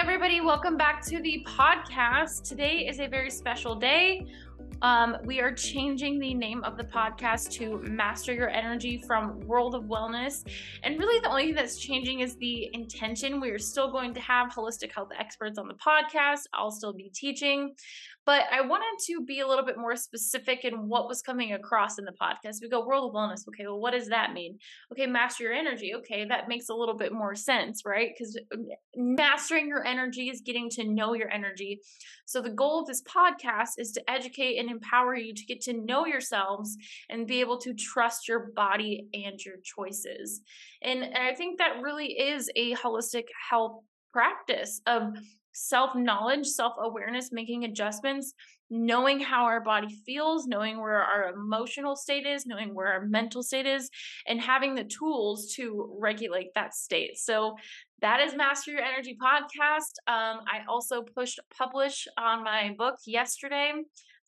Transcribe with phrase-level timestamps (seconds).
[0.00, 0.40] everybody.
[0.40, 2.48] Welcome back to the podcast.
[2.48, 4.26] Today is a very special day.
[4.80, 9.74] Um, we are changing the name of the podcast to Master Your Energy from World
[9.74, 10.48] of Wellness.
[10.84, 13.42] And really, the only thing that's changing is the intention.
[13.42, 16.44] We are still going to have holistic health experts on the podcast.
[16.54, 17.74] I'll still be teaching.
[18.30, 21.98] But I wanted to be a little bit more specific in what was coming across
[21.98, 22.58] in the podcast.
[22.62, 23.40] We go world of wellness.
[23.48, 24.56] Okay, well, what does that mean?
[24.92, 25.94] Okay, master your energy.
[25.96, 28.10] Okay, that makes a little bit more sense, right?
[28.16, 31.80] Because um, mastering your energy is getting to know your energy.
[32.24, 35.72] So the goal of this podcast is to educate and empower you to get to
[35.72, 36.76] know yourselves
[37.08, 40.40] and be able to trust your body and your choices.
[40.82, 43.80] And, and I think that really is a holistic health
[44.12, 45.14] practice of
[45.52, 48.34] self knowledge, self awareness, making adjustments,
[48.70, 53.42] knowing how our body feels, knowing where our emotional state is, knowing where our mental
[53.42, 53.90] state is,
[54.26, 57.18] and having the tools to regulate that state.
[57.18, 57.56] So
[58.00, 59.98] that is Master Your Energy podcast.
[60.06, 63.72] Um, I also pushed publish on my book yesterday.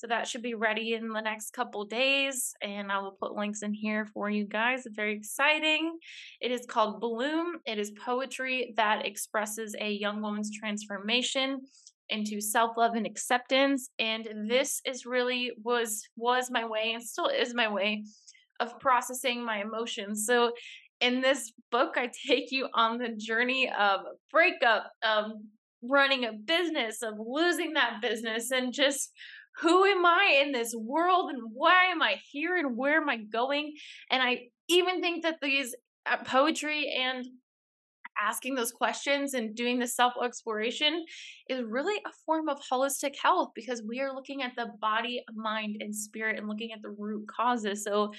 [0.02, 3.62] So that should be ready in the next couple days, and I will put links
[3.62, 4.84] in here for you guys.
[4.84, 5.96] It's very exciting.
[6.40, 7.58] It is called Bloom.
[7.66, 11.60] It is poetry that expresses a young woman's transformation
[12.08, 13.90] into self-love and acceptance.
[14.00, 18.02] And this is really was was my way and still is my way
[18.58, 20.26] of processing my emotions.
[20.26, 20.50] So
[21.00, 24.00] in this book, I take you on the journey of
[24.32, 25.30] breakup, of
[25.80, 29.12] running a business, of losing that business, and just
[29.60, 33.18] who am I in this world and why am I here and where am I
[33.18, 33.74] going?
[34.10, 35.74] And I even think that these
[36.06, 37.26] uh, poetry and
[38.20, 41.04] asking those questions and doing the self exploration
[41.48, 45.76] is really a form of holistic health because we are looking at the body, mind,
[45.80, 47.84] and spirit and looking at the root causes.
[47.84, 48.12] So,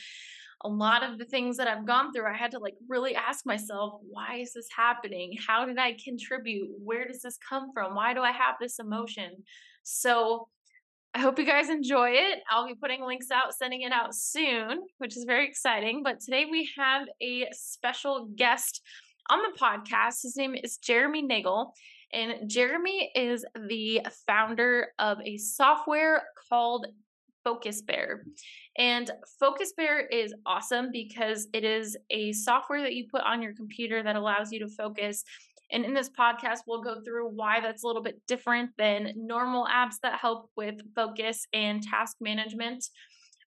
[0.65, 3.45] a lot of the things that I've gone through, I had to like really ask
[3.45, 5.35] myself, why is this happening?
[5.45, 6.69] How did I contribute?
[6.81, 7.95] Where does this come from?
[7.95, 9.43] Why do I have this emotion?
[9.83, 10.47] So,
[11.15, 12.39] I hope you guys enjoy it.
[12.49, 16.01] I'll be putting links out, sending it out soon, which is very exciting.
[16.03, 18.81] But today we have a special guest
[19.29, 20.23] on the podcast.
[20.23, 21.73] His name is Jeremy Nagel.
[22.11, 26.87] And Jeremy is the founder of a software called
[27.43, 28.23] Focus Bear.
[28.77, 33.53] And Focus Bear is awesome because it is a software that you put on your
[33.53, 35.23] computer that allows you to focus
[35.73, 39.65] and in this podcast, we'll go through why that's a little bit different than normal
[39.65, 42.85] apps that help with focus and task management.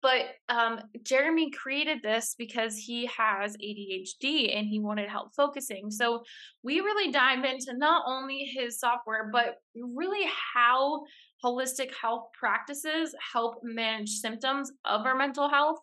[0.03, 5.91] But um, Jeremy created this because he has ADHD and he wanted help focusing.
[5.91, 6.23] So
[6.63, 11.03] we really dive into not only his software, but really how
[11.45, 15.79] holistic health practices help manage symptoms of our mental health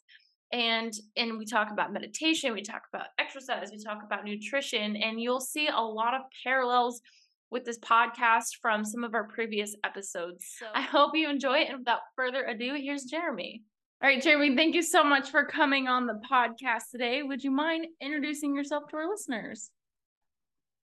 [0.53, 5.19] and and we talk about meditation we talk about exercise we talk about nutrition and
[5.19, 7.01] you'll see a lot of parallels
[7.49, 11.69] with this podcast from some of our previous episodes so i hope you enjoy it
[11.69, 13.63] and without further ado here's jeremy
[14.01, 17.51] all right jeremy thank you so much for coming on the podcast today would you
[17.51, 19.71] mind introducing yourself to our listeners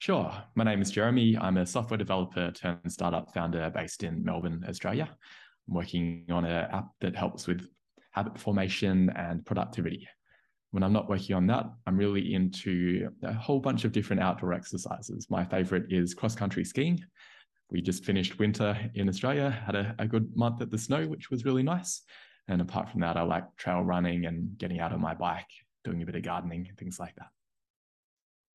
[0.00, 0.32] Sure.
[0.54, 1.36] My name is Jeremy.
[1.36, 5.06] I'm a software developer turned startup founder based in Melbourne, Australia.
[5.68, 7.68] I'm working on an app that helps with
[8.10, 10.06] habit formation, and productivity.
[10.72, 14.52] When I'm not working on that, I'm really into a whole bunch of different outdoor
[14.52, 15.26] exercises.
[15.30, 17.00] My favorite is cross country skiing.
[17.70, 21.30] We just finished winter in Australia, had a, a good month at the snow, which
[21.30, 22.02] was really nice.
[22.48, 25.46] And apart from that, I like trail running and getting out on my bike,
[25.84, 27.30] doing a bit of gardening, things like that.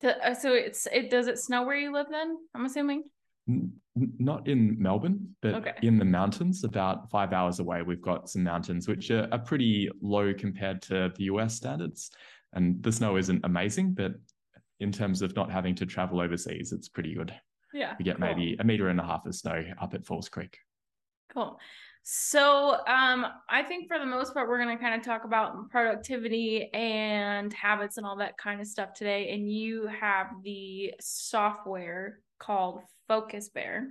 [0.04, 2.38] Uh, so it's it does it snow where you live then?
[2.54, 3.06] I'm assuming
[3.48, 5.74] not in Melbourne, but okay.
[5.82, 9.90] in the mountains, about five hours away, we've got some mountains which are, are, pretty
[10.02, 12.12] low compared to the US standards.
[12.54, 14.14] And the snow isn't amazing, but
[14.80, 17.34] in terms of not having to travel overseas, it's pretty good.
[17.74, 17.94] Yeah.
[18.00, 18.28] We get cool.
[18.28, 20.58] maybe a meter and a half of snow up at Falls Creek.
[21.32, 21.60] Cool.
[22.04, 25.70] So um, I think for the most part, we're going to kind of talk about
[25.70, 29.34] productivity and habits and all that kind of stuff today.
[29.34, 33.90] And you have the software called Focus Bear.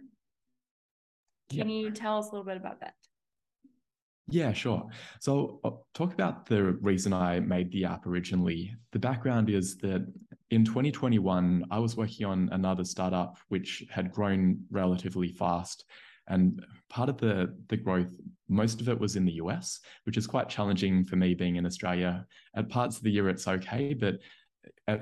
[1.50, 2.94] Can you tell us a little bit about that?
[4.28, 4.88] Yeah, sure.
[5.20, 8.74] So, I'll talk about the reason I made the app originally.
[8.92, 10.10] The background is that
[10.50, 15.84] in 2021, I was working on another startup which had grown relatively fast.
[16.28, 18.16] And part of the, the growth,
[18.48, 21.66] most of it was in the US, which is quite challenging for me being in
[21.66, 22.26] Australia.
[22.56, 24.20] At parts of the year, it's okay, but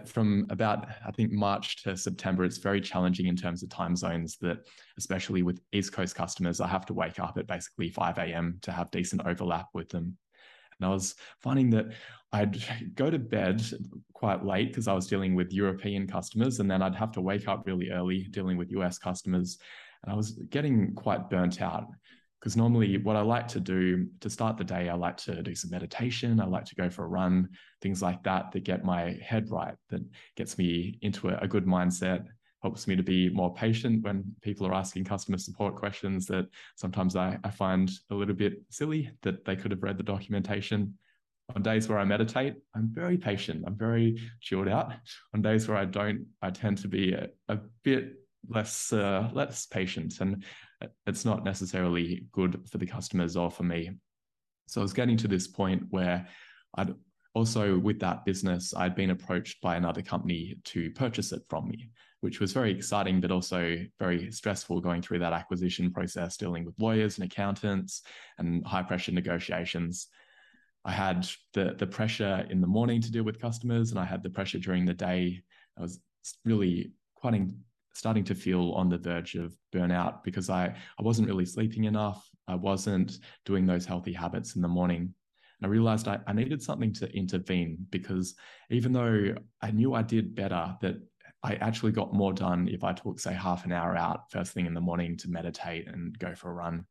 [0.07, 4.37] from about I think March to September, it's very challenging in terms of time zones.
[4.39, 4.59] That
[4.99, 8.59] especially with East Coast customers, I have to wake up at basically 5 a.m.
[8.63, 10.17] to have decent overlap with them.
[10.81, 11.87] And I was finding that
[12.33, 12.63] I'd
[12.95, 13.63] go to bed
[14.13, 17.49] quite late because I was dealing with European customers, and then I'd have to wake
[17.49, 19.59] up really early dealing with US customers.
[20.03, 21.87] And I was getting quite burnt out
[22.43, 25.55] because normally what I like to do to start the day, I like to do
[25.55, 26.41] some meditation.
[26.41, 27.49] I like to go for a run,
[27.81, 30.03] things like that, that get my head right, that
[30.35, 32.25] gets me into a, a good mindset,
[32.61, 37.15] helps me to be more patient when people are asking customer support questions that sometimes
[37.15, 40.99] I, I find a little bit silly that they could have read the documentation.
[41.55, 43.63] On days where I meditate, I'm very patient.
[43.69, 44.93] I'm very chilled out.
[45.33, 48.15] On days where I don't, I tend to be a, a bit
[48.49, 50.45] less uh, less patient, and
[51.07, 53.91] it's not necessarily good for the customers or for me.
[54.67, 56.27] So I was getting to this point where
[56.75, 56.95] I'd
[57.35, 61.91] also with that business, I'd been approached by another company to purchase it from me,
[62.21, 66.75] which was very exciting, but also very stressful going through that acquisition process, dealing with
[66.79, 68.03] lawyers and accountants
[68.39, 70.09] and high pressure negotiations.
[70.85, 74.23] I had the the pressure in the morning to deal with customers, and I had
[74.23, 75.43] the pressure during the day.
[75.79, 76.01] I was
[76.45, 77.57] really quite in,
[77.95, 82.29] starting to feel on the verge of burnout because I I wasn't really sleeping enough.
[82.49, 85.15] I wasn't doing those healthy habits in the morning.
[85.61, 88.35] And I realized I, I needed something to intervene because
[88.71, 90.97] even though I knew I did better, that
[91.45, 94.67] I actually got more done if I took, say, half an hour out first thing
[94.67, 96.87] in the morning to meditate and go for a run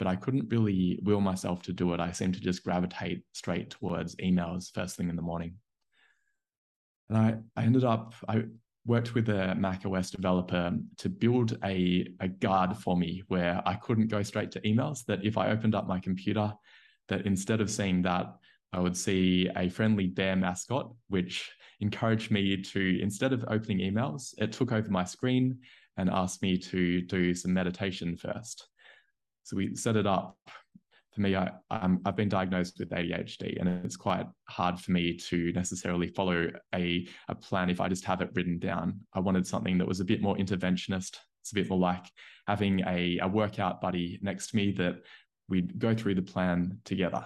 [0.00, 2.00] but I couldn't really will myself to do it.
[2.00, 5.56] I seemed to just gravitate straight towards emails first thing in the morning.
[7.10, 8.44] And I, I ended up, I
[8.86, 13.74] worked with a Mac OS developer to build a, a guard for me where I
[13.74, 16.52] couldn't go straight to emails, that if I opened up my computer,
[17.08, 18.34] that instead of seeing that,
[18.72, 21.50] I would see a friendly bear mascot, which
[21.80, 25.58] encouraged me to, instead of opening emails, it took over my screen
[25.96, 28.68] and asked me to do some meditation first.
[29.42, 30.38] So we set it up.
[31.12, 35.16] For me, I, um, I've been diagnosed with ADHD, and it's quite hard for me
[35.28, 39.00] to necessarily follow a, a plan if I just have it written down.
[39.12, 41.16] I wanted something that was a bit more interventionist.
[41.42, 42.04] It's a bit more like
[42.46, 44.96] having a, a workout buddy next to me that
[45.48, 47.24] we'd go through the plan together.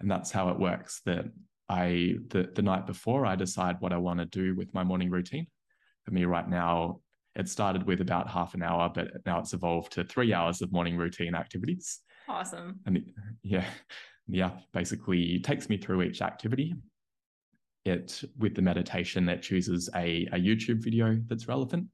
[0.00, 1.00] And that's how it works.
[1.06, 1.26] That
[1.68, 5.10] I the, the night before I decide what I want to do with my morning
[5.10, 5.46] routine.
[6.04, 7.00] For me right now,
[7.34, 10.72] it started with about half an hour, but now it's evolved to three hours of
[10.72, 12.00] morning routine activities.
[12.28, 12.80] Awesome.
[12.86, 13.04] And
[13.42, 13.64] yeah,
[14.28, 16.74] the app basically takes me through each activity.
[17.84, 21.86] It with the meditation, it chooses a, a YouTube video that's relevant.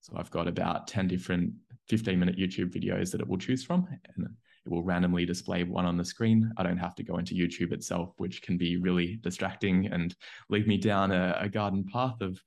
[0.00, 1.52] So I've got about 10 different
[1.88, 3.86] 15 minute YouTube videos that it will choose from.
[4.16, 4.28] And
[4.68, 6.52] it will randomly display one on the screen.
[6.56, 10.14] I don't have to go into YouTube itself, which can be really distracting and
[10.50, 12.40] lead me down a, a garden path of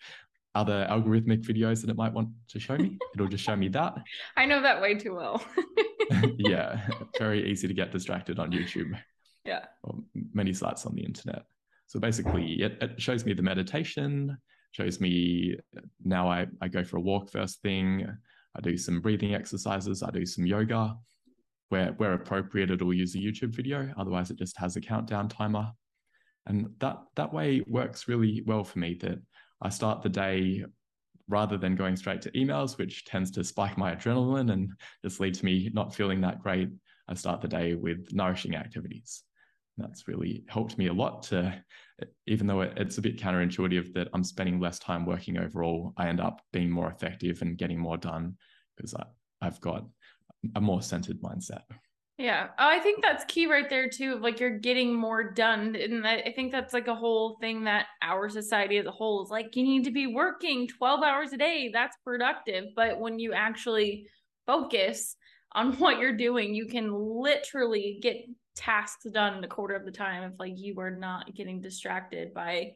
[0.54, 2.98] other algorithmic videos that it might want to show me.
[3.16, 3.96] It'll just show me that.
[4.38, 5.44] I know that way too well.
[6.38, 6.88] yeah,
[7.18, 8.98] very easy to get distracted on YouTube.
[9.46, 9.66] Yeah.
[9.84, 9.96] Or
[10.34, 11.44] many sites on the internet.
[11.88, 14.38] So basically, it, it shows me the meditation,
[14.72, 15.58] shows me
[16.04, 18.08] now I, I go for a walk first thing.
[18.56, 20.04] I do some breathing exercises.
[20.04, 20.96] I do some yoga.
[21.70, 23.94] Where, where appropriate, it'll use a YouTube video.
[23.98, 25.72] Otherwise, it just has a countdown timer.
[26.46, 29.20] And that that way works really well for me that
[29.62, 30.66] I start the day
[31.28, 34.72] rather than going straight to emails, which tends to spike my adrenaline and
[35.04, 36.70] just leads to me not feeling that great.
[37.08, 39.24] I start the day with nourishing activities.
[39.78, 41.64] That's really helped me a lot to,
[42.28, 46.20] even though it's a bit counterintuitive that I'm spending less time working overall, I end
[46.20, 48.38] up being more effective and getting more done
[48.76, 48.94] because
[49.42, 49.86] I've got
[50.56, 51.62] a more centered mindset.
[52.22, 52.50] Yeah.
[52.60, 54.20] Oh, I think that's key right there too.
[54.20, 55.76] Like you're getting more done.
[55.76, 59.32] And I think that's like a whole thing that our society as a whole is
[59.32, 61.72] like, you need to be working 12 hours a day.
[61.74, 62.66] That's productive.
[62.76, 64.06] But when you actually
[64.46, 65.16] focus
[65.54, 68.18] on what you're doing, you can literally get
[68.56, 72.36] tasks done in a quarter of the time if like you are not getting distracted
[72.36, 72.74] by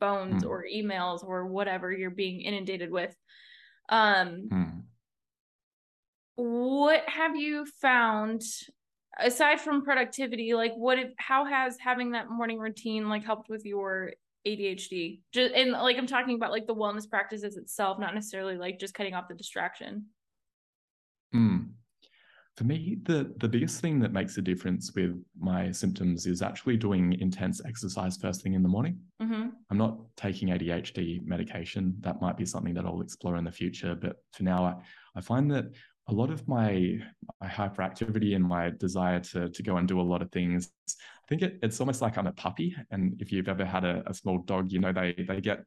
[0.00, 0.48] phones mm.
[0.48, 3.14] or emails or whatever you're being inundated with.
[3.88, 4.82] Um mm
[6.36, 8.42] what have you found
[9.18, 13.64] aside from productivity like what if, how has having that morning routine like helped with
[13.64, 14.12] your
[14.46, 18.78] ADHD just and like I'm talking about like the wellness practices itself not necessarily like
[18.78, 20.06] just cutting off the distraction
[21.34, 21.66] mm.
[22.56, 26.76] for me the the biggest thing that makes a difference with my symptoms is actually
[26.76, 29.48] doing intense exercise first thing in the morning mm-hmm.
[29.70, 33.94] I'm not taking ADHD medication that might be something that I'll explore in the future
[33.94, 34.74] but for now I,
[35.16, 35.64] I find that
[36.08, 36.98] a lot of my
[37.40, 41.26] my hyperactivity and my desire to to go and do a lot of things i
[41.28, 42.76] think it, it's almost like i'm a puppy.
[42.90, 45.64] And if you've ever had a, a small dog you know they they get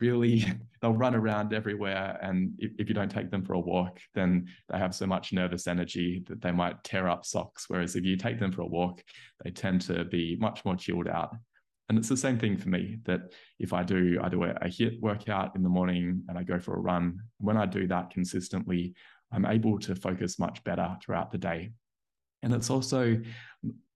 [0.00, 0.44] really
[0.80, 2.18] they'll run around everywhere.
[2.22, 5.32] And if, if, you don't take them for a walk then they have so much
[5.32, 7.66] nervous energy that they might tear up socks.
[7.68, 9.02] Whereas if you take them for a walk
[9.44, 11.36] they tend to be much more chilled out.
[11.88, 13.20] And it's the same thing for me that
[13.58, 16.74] if i do i do a, a workout in the morning and i go for
[16.74, 18.94] a run when i do that consistently
[19.32, 21.72] i'm able to focus much better throughout the day
[22.42, 23.20] and it's also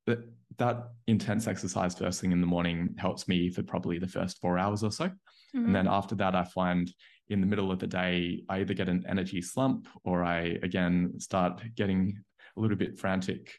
[0.07, 0.19] that
[0.59, 4.59] that intense exercise first thing in the morning helps me for probably the first four
[4.59, 5.11] hours or so
[5.57, 5.67] Mm-hmm.
[5.67, 6.93] And then after that, I find
[7.29, 11.15] in the middle of the day, I either get an energy slump or I again
[11.19, 12.19] start getting
[12.57, 13.53] a little bit frantic.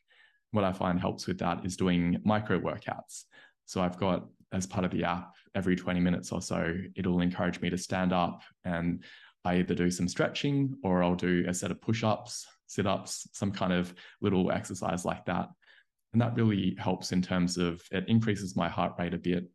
[0.51, 3.23] What I find helps with that is doing micro workouts.
[3.65, 7.59] So I've got as part of the app every 20 minutes or so, it'll encourage
[7.59, 9.03] me to stand up and
[9.47, 13.27] I either do some stretching or I'll do a set of push ups, sit ups,
[13.33, 15.49] some kind of little exercise like that.
[16.13, 19.49] And that really helps in terms of it increases my heart rate a bit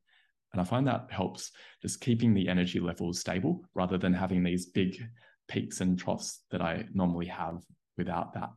[0.53, 4.67] and I find that helps just keeping the energy levels stable rather than having these
[4.67, 5.03] big
[5.49, 7.63] peaks and troughs that I normally have
[7.97, 8.51] without that.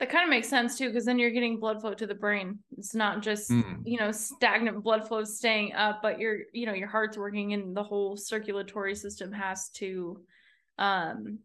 [0.00, 2.60] That kind of makes sense too, because then you're getting blood flow to the brain.
[2.76, 3.82] It's not just mm.
[3.84, 7.76] you know stagnant blood flow staying up, but your you know your heart's working and
[7.76, 10.20] the whole circulatory system has to
[10.78, 11.40] um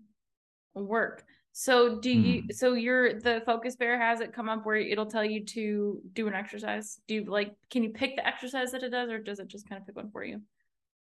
[0.76, 1.24] work.
[1.52, 2.54] So do you mm.
[2.54, 6.28] so your the focus bear has it come up where it'll tell you to do
[6.28, 7.00] an exercise?
[7.08, 9.68] Do you like can you pick the exercise that it does or does it just
[9.68, 10.42] kind of pick one for you?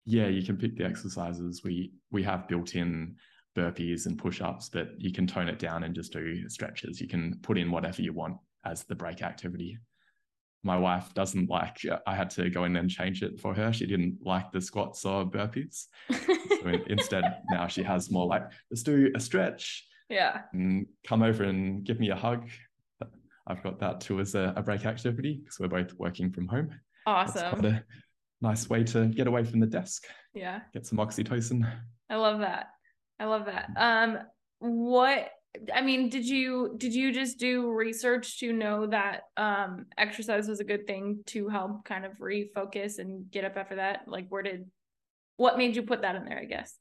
[0.07, 1.63] Yeah, you can pick the exercises.
[1.63, 3.17] We we have built in
[3.59, 7.01] burpees and push-ups, but you can tone it down and just do stretches.
[7.01, 9.79] You can put in whatever you want as the break activity.
[10.63, 13.73] My wife doesn't like I had to go in and change it for her.
[13.73, 15.87] She didn't like the squats or burpees.
[16.11, 20.43] so instead now she has more like let's do a stretch yeah.
[20.53, 22.49] And come over and give me a hug.
[23.47, 26.71] I've got that too as a, a break activity because we're both working from home.
[27.07, 27.65] Awesome.
[27.65, 27.85] a
[28.43, 30.05] nice way to get away from the desk.
[30.35, 30.61] Yeah.
[30.75, 31.71] Get some oxytocin.
[32.11, 32.69] I love that.
[33.19, 33.71] I love that.
[33.77, 34.19] Um,
[34.61, 35.31] what
[35.75, 40.61] I mean, did you did you just do research to know that um exercise was
[40.61, 44.03] a good thing to help kind of refocus and get up after that?
[44.07, 44.67] Like where did
[45.37, 46.77] what made you put that in there, I guess?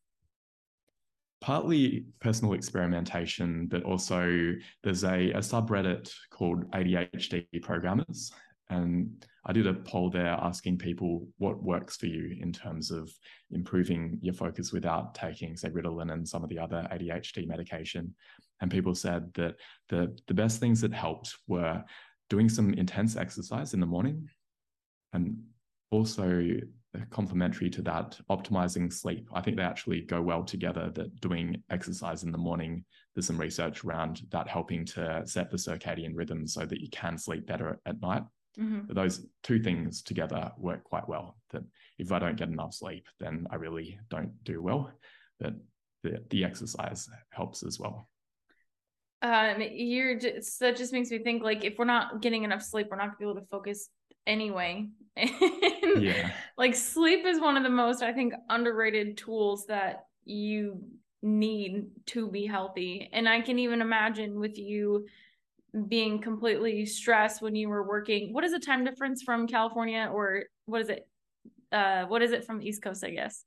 [1.39, 4.53] partly personal experimentation, but also
[4.84, 8.32] there's a, a subreddit called ADHD Programmers.
[8.70, 13.10] And I did a poll there asking people what works for you in terms of
[13.52, 18.14] improving your focus without taking, say, Ritalin and some of the other ADHD medication.
[18.60, 19.56] And people said that
[19.88, 21.84] the, the best things that helped were
[22.30, 24.28] doing some intense exercise in the morning
[25.14, 25.38] and
[25.92, 26.44] also
[27.10, 29.30] complementary to that, optimizing sleep.
[29.34, 30.92] I think they actually go well together.
[30.94, 32.84] That doing exercise in the morning,
[33.14, 37.18] there's some research around that helping to set the circadian rhythm so that you can
[37.18, 38.24] sleep better at night.
[38.60, 38.94] Mm-hmm.
[38.94, 41.38] Those two things together work quite well.
[41.52, 41.64] That
[41.98, 44.92] if I don't get enough sleep, then I really don't do well.
[45.40, 45.54] But
[46.04, 48.10] the, the exercise helps as well.
[49.22, 52.88] Um, you're just that just makes me think like if we're not getting enough sleep,
[52.90, 53.90] we're not gonna be able to focus
[54.28, 54.88] anyway.
[55.16, 56.32] yeah.
[56.58, 60.84] Like sleep is one of the most, I think, underrated tools that you
[61.24, 63.10] need to be healthy.
[63.12, 65.08] And I can even imagine with you
[65.88, 68.34] being completely stressed when you were working.
[68.34, 71.08] What is the time difference from California or what is it?
[71.72, 73.44] Uh, what is it from the East Coast, I guess?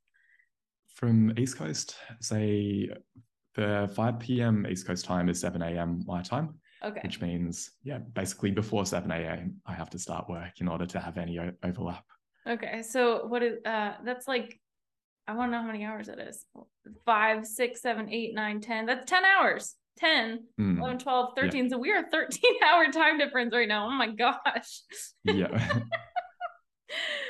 [0.93, 2.89] From East Coast, say
[3.55, 4.67] the 5 p.m.
[4.69, 6.03] East Coast time is 7 a.m.
[6.05, 6.55] my time.
[6.83, 7.01] Okay.
[7.03, 10.99] Which means, yeah, basically before 7 a.m., I have to start work in order to
[10.99, 12.05] have any o- overlap.
[12.47, 12.81] Okay.
[12.81, 14.59] So, what is, uh, that's like,
[15.27, 16.45] I want to know how many hours it is.
[17.05, 18.85] Five, six, seven, eight, nine, ten.
[18.85, 19.75] That's 10 hours.
[20.01, 20.79] 10, mm.
[20.79, 21.63] 11, 12, 13.
[21.63, 21.69] Yeah.
[21.69, 23.87] So, we are 13 hour time difference right now.
[23.87, 24.81] Oh my gosh.
[25.23, 25.47] Yeah.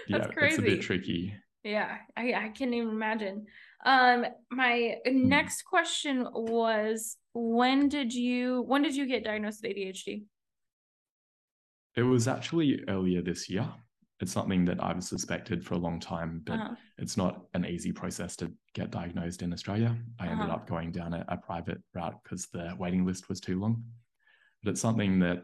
[0.10, 0.56] that's yeah, crazy.
[0.56, 1.36] It's a bit tricky.
[1.64, 1.98] Yeah.
[2.18, 3.46] I, I can't even imagine.
[3.86, 5.14] Um, my mm.
[5.14, 10.24] next question was when did you when did you get diagnosed with ADHD?
[11.96, 13.68] It was actually earlier this year.
[14.22, 16.76] It's something that I've suspected for a long time, but uh-huh.
[17.00, 19.98] it's not an easy process to get diagnosed in Australia.
[20.20, 20.34] I uh-huh.
[20.34, 23.84] ended up going down a, a private route because the waiting list was too long.
[24.64, 25.44] But it's something that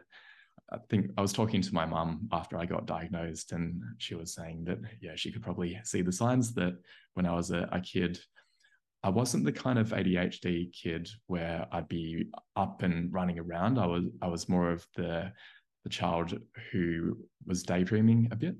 [0.72, 4.34] I think I was talking to my mum after I got diagnosed, and she was
[4.34, 6.78] saying that, yeah, she could probably see the signs that
[7.14, 8.20] when I was a, a kid,
[9.02, 13.80] I wasn't the kind of ADHD kid where I'd be up and running around.
[13.80, 15.32] I was I was more of the
[15.84, 16.38] the child
[16.72, 18.58] who was daydreaming a bit,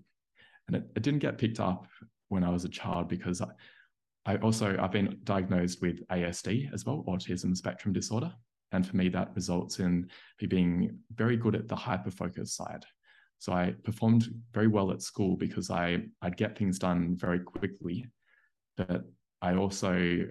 [0.68, 1.88] and it, it didn't get picked up
[2.30, 3.48] when I was a child because I,
[4.26, 8.34] I also I've been diagnosed with ASD as well, autism spectrum disorder,
[8.72, 10.10] and for me that results in
[10.42, 12.86] me being very good at the hyper focus side.
[13.40, 18.08] So I performed very well at school because I I'd get things done very quickly
[18.78, 19.04] but
[19.42, 20.24] I also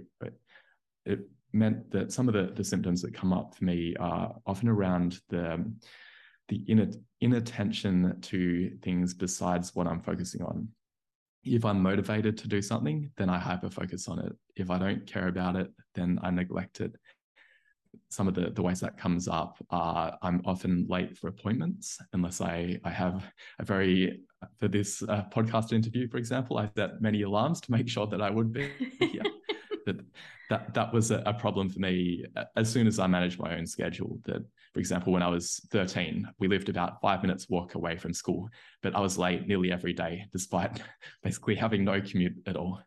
[1.05, 1.21] it
[1.53, 5.21] meant that some of the, the symptoms that come up for me are often around
[5.29, 5.65] the
[6.49, 6.89] the inner
[7.21, 10.69] inattention to things besides what I'm focusing on.
[11.45, 14.33] If I'm motivated to do something, then I hyper focus on it.
[14.57, 16.95] If I don't care about it, then I neglect it.
[18.11, 22.41] Some of the, the ways that comes up are I'm often late for appointments unless
[22.41, 23.25] I, I have
[23.59, 24.21] a very,
[24.59, 28.21] for this uh, podcast interview, for example, I set many alarms to make sure that
[28.21, 28.69] I would be
[29.01, 29.23] here.
[29.87, 29.97] That
[30.51, 33.57] that that was a, a, problem for me uh, as soon as I managed my
[33.57, 34.19] own schedule.
[34.25, 38.13] That, for example, when I was 13, we lived about five minutes walk away from
[38.13, 38.49] school,
[38.83, 40.83] but I was late nearly every day, despite
[41.23, 42.81] basically having no commute at all.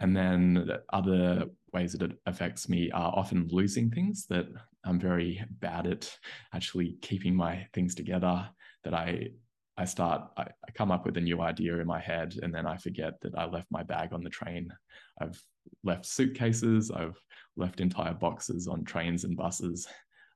[0.00, 4.46] And then other ways that it affects me are often losing things that
[4.84, 6.18] I'm very bad at
[6.52, 8.48] actually keeping my things together.
[8.84, 9.30] That I
[9.76, 12.66] I start, I, I, come up with a new idea in my head, and then
[12.66, 14.72] I forget that I left my bag on the train.
[15.20, 15.42] I've
[15.82, 17.18] left suitcases, I've
[17.56, 19.88] left entire boxes on trains and buses,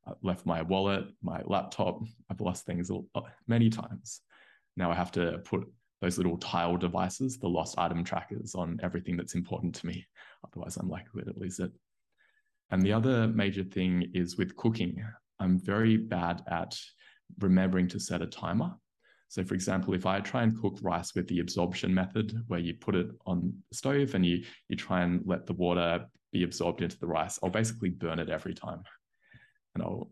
[0.09, 2.03] I've left my wallet, my laptop.
[2.31, 4.23] I've lost things uh, many times.
[4.77, 9.17] Now I have to put those little tile devices, the lost item trackers, on everything
[9.17, 10.07] that's important to me.
[10.47, 11.73] Otherwise, I'm likely to lose it.
[12.71, 15.03] And the other major thing is with cooking.
[15.41, 16.79] I'm very bad at
[17.41, 18.75] remembering to set a timer.
[19.29, 22.75] So for example, if I try and cook rice with the absorption method, where you
[22.75, 26.83] put it on the stove and you, you try and let the water be absorbed
[26.83, 28.83] into the rice, I'll basically burn it every time.
[29.75, 30.11] And I'll,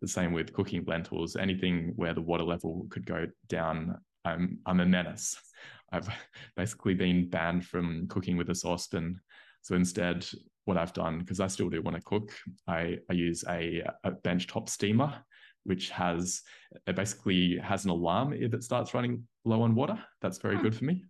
[0.00, 4.80] the same with cooking lentils, anything where the water level could go down, I'm, I'm
[4.80, 5.36] a menace.
[5.92, 6.08] I've
[6.54, 9.18] basically been banned from cooking with a saucepan.
[9.62, 10.26] So instead,
[10.66, 12.30] what I've done, because I still do want to cook,
[12.66, 15.14] I, I use a, a benchtop steamer
[15.64, 16.42] which has
[16.86, 19.98] it basically has an alarm if it starts running low on water.
[20.20, 20.62] That's very hmm.
[20.62, 21.04] good for me.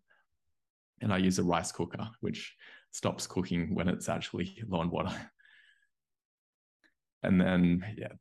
[1.01, 2.55] And I use a rice cooker, which
[2.91, 5.15] stops cooking when it's actually low on water.
[7.23, 8.13] And then, yeah,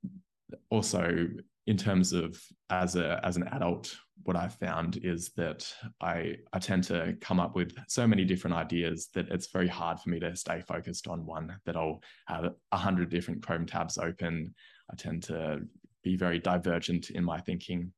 [0.70, 1.28] also
[1.68, 6.60] in terms of as a as an adult, what I've found is that I I
[6.60, 10.20] tend to come up with so many different ideas that it's very hard for me
[10.22, 11.56] to stay focused on one.
[11.66, 14.56] That I'll have a hundred different Chrome tabs open.
[14.92, 15.62] I tend to
[16.08, 17.92] be very divergent in my thinking.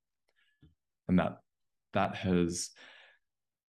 [1.08, 1.38] And that
[1.94, 2.70] that has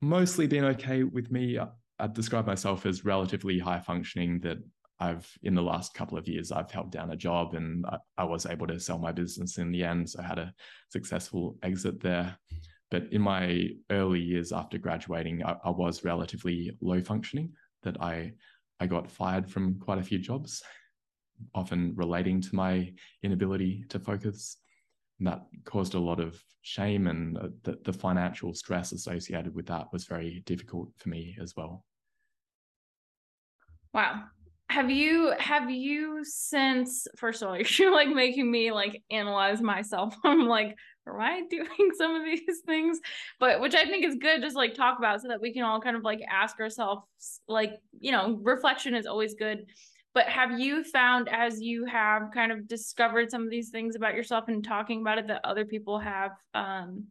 [0.00, 1.58] mostly been okay with me.
[1.98, 4.58] I describe myself as relatively high functioning that
[5.00, 8.24] I've in the last couple of years I've held down a job and I, I,
[8.24, 10.10] was able to sell my business in the end.
[10.10, 10.52] So I had a
[10.90, 12.36] successful exit there.
[12.90, 17.52] But in my early years after graduating, I, I was relatively low functioning.
[17.84, 18.32] That I
[18.80, 20.62] I got fired from quite a few jobs
[21.54, 24.56] often relating to my inability to focus.
[25.18, 29.66] And that caused a lot of shame, and uh, the, the financial stress associated with
[29.66, 31.84] that was very difficult for me as well.
[33.92, 34.24] Wow.
[34.70, 40.14] Have you have you since first of all you're like making me like analyze myself.
[40.24, 40.76] I'm like,
[41.08, 43.00] am I doing some of these things?
[43.40, 45.80] But which I think is good, just like talk about so that we can all
[45.80, 47.02] kind of like ask ourselves,
[47.48, 49.66] like, you know, reflection is always good
[50.14, 54.14] but have you found as you have kind of discovered some of these things about
[54.14, 57.04] yourself and talking about it that other people have um,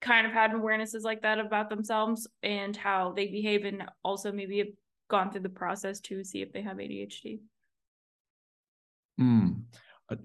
[0.00, 4.58] kind of had awarenesses like that about themselves and how they behave and also maybe
[4.58, 4.68] have
[5.08, 7.40] gone through the process to see if they have ADHD?
[9.18, 9.48] Hmm.
[10.10, 10.16] I,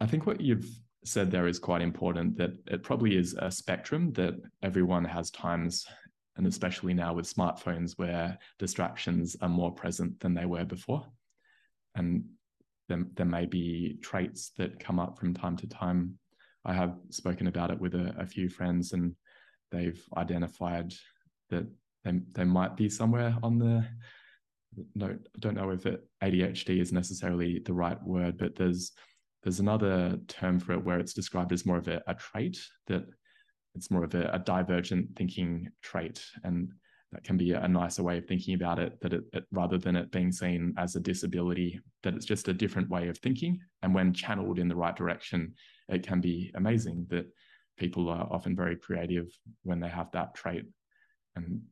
[0.00, 0.68] I think what you've
[1.04, 5.86] said there is quite important that it probably is a spectrum that everyone has times
[6.38, 11.04] and especially now with smartphones where distractions are more present than they were before.
[11.96, 12.24] And
[12.88, 16.18] there, there may be traits that come up from time to time.
[16.64, 19.14] I have spoken about it with a, a few friends, and
[19.72, 20.94] they've identified
[21.50, 21.66] that
[22.04, 23.84] they, they might be somewhere on the
[24.94, 28.92] no, I don't know if it, ADHD is necessarily the right word, but there's
[29.42, 33.06] there's another term for it where it's described as more of a, a trait that
[33.78, 36.72] it's more of a, a divergent thinking trait and
[37.12, 39.96] that can be a nicer way of thinking about it that it, it, rather than
[39.96, 43.58] it being seen as a disability that it's just a different way of thinking.
[43.82, 45.54] And when channeled in the right direction
[45.88, 47.26] it can be amazing that
[47.78, 49.28] people are often very creative
[49.62, 50.64] when they have that trait
[51.36, 51.62] and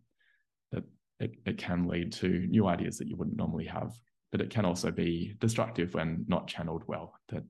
[0.71, 0.85] that
[1.19, 3.93] it, it can lead to new ideas that you wouldn't normally have.
[4.31, 7.15] But it can also be destructive when not channeled well.
[7.31, 7.43] That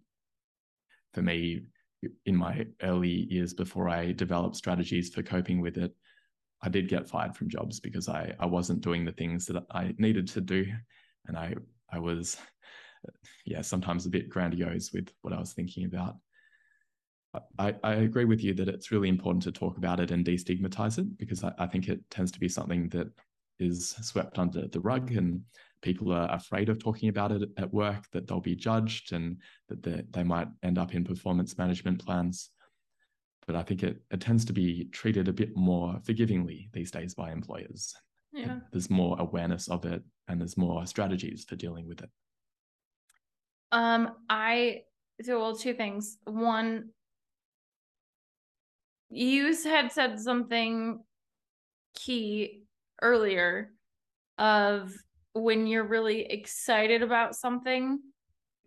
[1.12, 1.66] for me
[2.24, 5.94] in my early years before I developed strategies for coping with it,
[6.62, 9.94] I did get fired from jobs because I, I wasn't doing the things that I
[9.98, 10.66] needed to do.
[11.26, 11.54] And I,
[11.92, 12.36] I was,
[13.44, 16.16] yeah, sometimes a bit grandiose with what I was thinking about.
[17.58, 20.98] I, I agree with you that it's really important to talk about it and destigmatize
[20.98, 23.08] it because I, I think it tends to be something that
[23.58, 25.42] is swept under the rug and
[25.82, 29.82] people are afraid of talking about it at work that they'll be judged and that
[29.82, 32.50] they, they might end up in performance management plans.
[33.46, 37.14] But i think it, it tends to be treated a bit more forgivingly these days
[37.14, 37.94] by employers.
[38.32, 38.58] Yeah.
[38.70, 42.10] there's more awareness of it and there's more strategies for dealing with it.
[43.72, 44.82] Um i
[45.22, 46.18] so well two things.
[46.24, 46.90] One
[49.08, 51.00] you had said something
[51.94, 52.64] key
[53.00, 53.72] earlier
[54.38, 54.92] of
[55.36, 57.98] when you're really excited about something,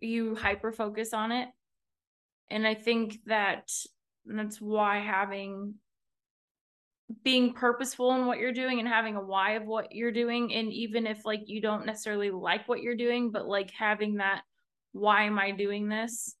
[0.00, 1.48] you hyper focus on it.
[2.50, 3.70] And I think that
[4.24, 5.74] that's why having
[7.24, 10.72] being purposeful in what you're doing and having a why of what you're doing and
[10.72, 14.42] even if like you don't necessarily like what you're doing but like having that
[14.92, 16.36] why am i doing this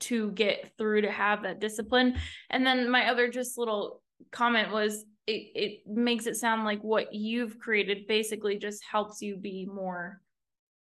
[0.00, 2.16] to get through to have that discipline
[2.50, 7.12] and then my other just little comment was it, it makes it sound like what
[7.12, 10.20] you've created basically just helps you be more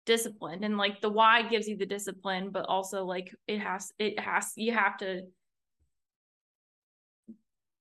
[0.05, 0.63] disciplined.
[0.63, 4.53] And like the why gives you the discipline but also like it has it has
[4.55, 5.23] you have to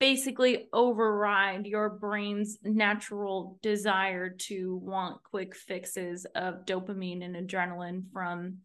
[0.00, 8.58] basically override your brain's natural desire to want quick fixes of dopamine and adrenaline from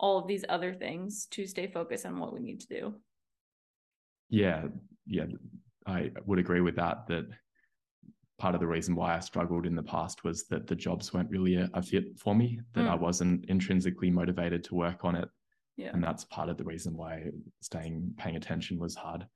[0.00, 2.94] all of these other things to stay focused on what we need to do.
[4.30, 4.64] Yeah.
[5.06, 5.26] Yeah
[5.90, 7.06] I would agree with that.
[7.08, 7.26] That
[8.38, 11.30] part of the reason why I struggled in the past was that the jobs weren't
[11.30, 12.60] really a, a fit for me.
[12.74, 12.90] That mm.
[12.90, 15.28] I wasn't intrinsically motivated to work on it.
[15.76, 15.90] Yeah.
[15.92, 17.24] And that's part of the reason why
[17.60, 19.26] staying paying attention was hard.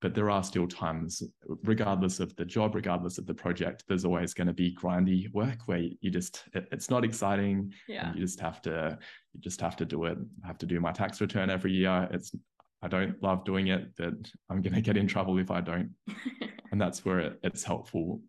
[0.00, 1.22] But there are still times,
[1.62, 5.58] regardless of the job, regardless of the project, there's always going to be grindy work
[5.66, 7.72] where you just it, it's not exciting.
[7.86, 8.12] Yeah.
[8.12, 8.98] You just have to
[9.32, 10.18] you just have to do it.
[10.42, 12.08] I have to do my tax return every year.
[12.10, 12.34] It's
[12.82, 14.14] I don't love doing it, but
[14.50, 15.90] I'm going to get in trouble if I don't.
[16.72, 18.20] and that's where it, it's helpful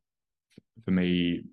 [0.85, 1.45] for me.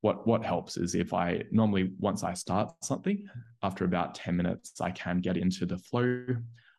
[0.00, 3.24] What what helps is if I normally once I start something,
[3.62, 6.24] after about 10 minutes, I can get into the flow.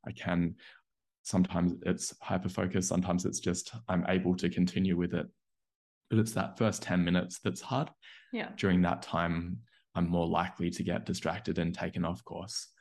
[0.05, 0.55] I can
[1.23, 5.27] sometimes it's hyper focus, sometimes it's just I'm able to continue with it.
[6.09, 7.89] But it's that first 10 minutes that's hard.
[8.33, 8.49] Yeah.
[8.57, 9.59] During that time,
[9.95, 12.72] I'm more likely to get distracted and taken off course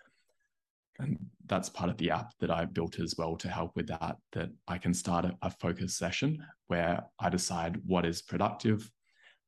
[0.98, 4.16] and that's part of the app that I built as well to help with that.
[4.32, 8.90] That I can start a, a, focus session where I decide what is productive.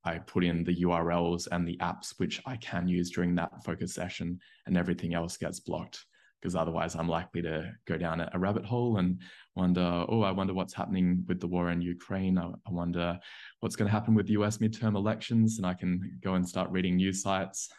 [0.05, 3.95] I put in the URLs and the apps which I can use during that focus
[3.95, 6.05] session, and everything else gets blocked
[6.41, 9.19] because otherwise I'm likely to go down a, rabbit hole and
[9.57, 12.37] wonder, oh, I wonder what's happening with the war in Ukraine.
[12.37, 13.19] I, I wonder
[13.61, 16.71] what's going to happen with the US midterm elections, and I can go and start
[16.71, 17.71] reading news sites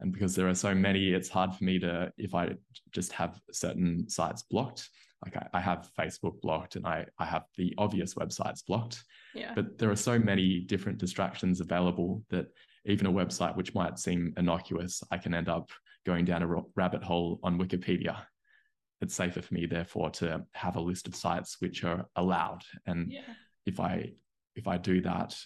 [0.00, 2.50] and because there are so many it's hard for me to if i
[2.92, 4.88] just have certain sites blocked
[5.24, 9.52] like I, I, have facebook blocked and I, I have the obvious websites blocked yeah.
[9.54, 12.46] but there are so many different distractions available that
[12.86, 15.70] even a website which might seem innocuous i can end up
[16.06, 18.16] going down a rabbit hole on wikipedia
[19.02, 23.12] it's safer for me therefore to have a list of sites which are allowed and
[23.12, 23.20] yeah.
[23.66, 24.10] if i
[24.60, 25.36] if I do that,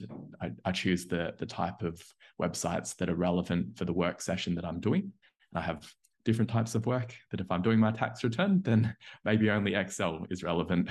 [0.40, 2.02] I, I, choose the the type of
[2.40, 5.12] websites that are relevant for the work session that I'm doing.
[5.54, 5.88] I have
[6.24, 10.26] different types of work that if I'm doing my tax return, then maybe only Excel
[10.30, 10.90] is relevant.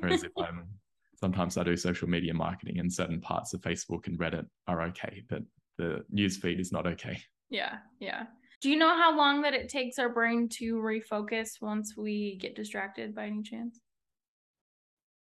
[0.00, 0.66] Whereas if I'm
[1.14, 5.22] sometimes I do social media marketing and certain parts of Facebook and Reddit are okay,
[5.28, 5.42] but
[5.78, 7.22] the news feed is not okay.
[7.48, 8.24] Yeah, yeah.
[8.60, 12.56] Do you know how long that it takes our brain to refocus once we get
[12.56, 13.78] distracted by any chance?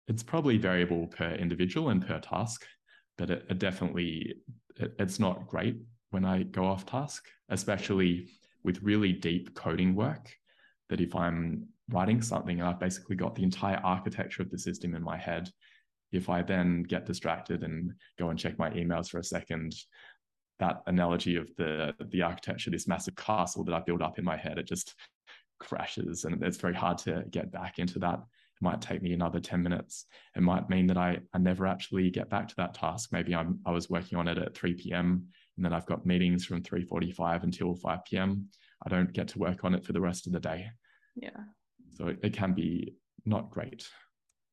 [0.09, 2.66] It's probably variable per individual and per task,
[3.18, 4.35] but it, it definitely
[4.77, 5.77] it, it's not great
[6.11, 8.29] when I go off task, especially
[8.64, 10.33] with really deep coding work.
[10.88, 14.94] That if I'm writing something and I've basically got the entire architecture of the system
[14.94, 15.51] in my head,
[16.11, 19.75] if I then get distracted and go and check my emails for a second,
[20.59, 24.38] that analogy of the the architecture, this massive castle that I built up in my
[24.38, 24.94] head, it just
[25.61, 28.21] crashes and it's very hard to get back into that
[28.61, 30.07] it might take me another 10 minutes.
[30.35, 33.11] It might mean that I, I never actually get back to that task.
[33.12, 35.27] Maybe I'm I was working on it at 3 p.m.
[35.57, 38.49] and then I've got meetings from 3:45 until 5 p.m.
[38.85, 40.71] I don't get to work on it for the rest of the day.
[41.14, 41.31] Yeah.
[41.97, 42.94] So it, it can be
[43.25, 43.88] not great.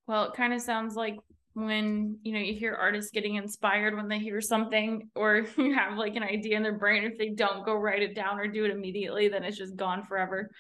[0.08, 1.18] Well, it kind of sounds like
[1.54, 5.98] when you know you hear artists getting inspired when they hear something or you have
[5.98, 8.66] like an idea in their brain if they don't go write it down or do
[8.66, 10.52] it immediately then it's just gone forever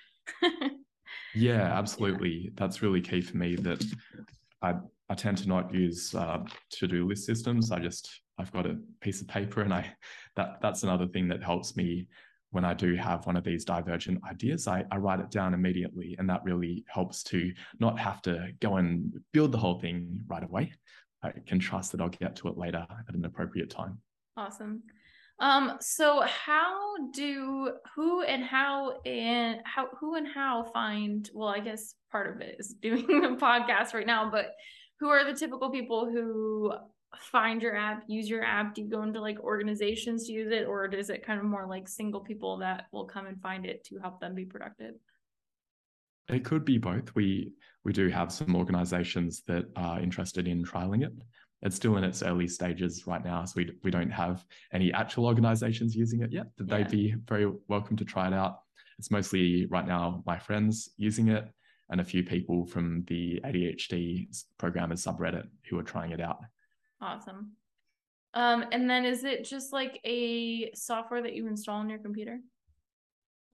[1.33, 2.51] Yeah, absolutely.
[2.55, 3.83] That's really key for me that
[4.61, 4.75] I
[5.07, 6.39] I tend to not use uh,
[6.71, 7.71] to-do list systems.
[7.71, 9.93] I just I've got a piece of paper and I
[10.35, 12.07] that that's another thing that helps me
[12.55, 16.15] when I do have one of these divergent ideas, I, I write it down immediately.
[16.17, 20.41] And that really helps to not have to go and build the whole thing right
[20.41, 20.71] away.
[21.21, 23.99] I can trust that I'll get to it later at an appropriate time.
[24.37, 24.83] Awesome.
[25.39, 31.59] Um, so how do who and how and how who and how find well, I
[31.59, 34.51] guess part of it is doing the podcast right now, but
[34.99, 36.71] who are the typical people who
[37.19, 38.75] find your app, use your app?
[38.75, 41.67] Do you go into like organizations to use it, or is it kind of more
[41.67, 44.95] like single people that will come and find it to help them be productive?
[46.29, 47.13] It could be both.
[47.13, 47.51] We
[47.83, 51.13] we do have some organizations that are interested in trialing it.
[51.65, 55.25] It's still in its early stages right now, so we we don't have any actual
[55.25, 56.47] organizations using it yet.
[56.57, 56.77] But yeah.
[56.77, 58.59] they'd be very welcome to try it out.
[58.99, 61.45] It's mostly right now my friends using it
[61.89, 66.39] and a few people from the ADHD programmers subreddit who are trying it out.
[67.01, 67.53] Awesome.
[68.35, 72.39] Um, and then is it just like a software that you install on your computer?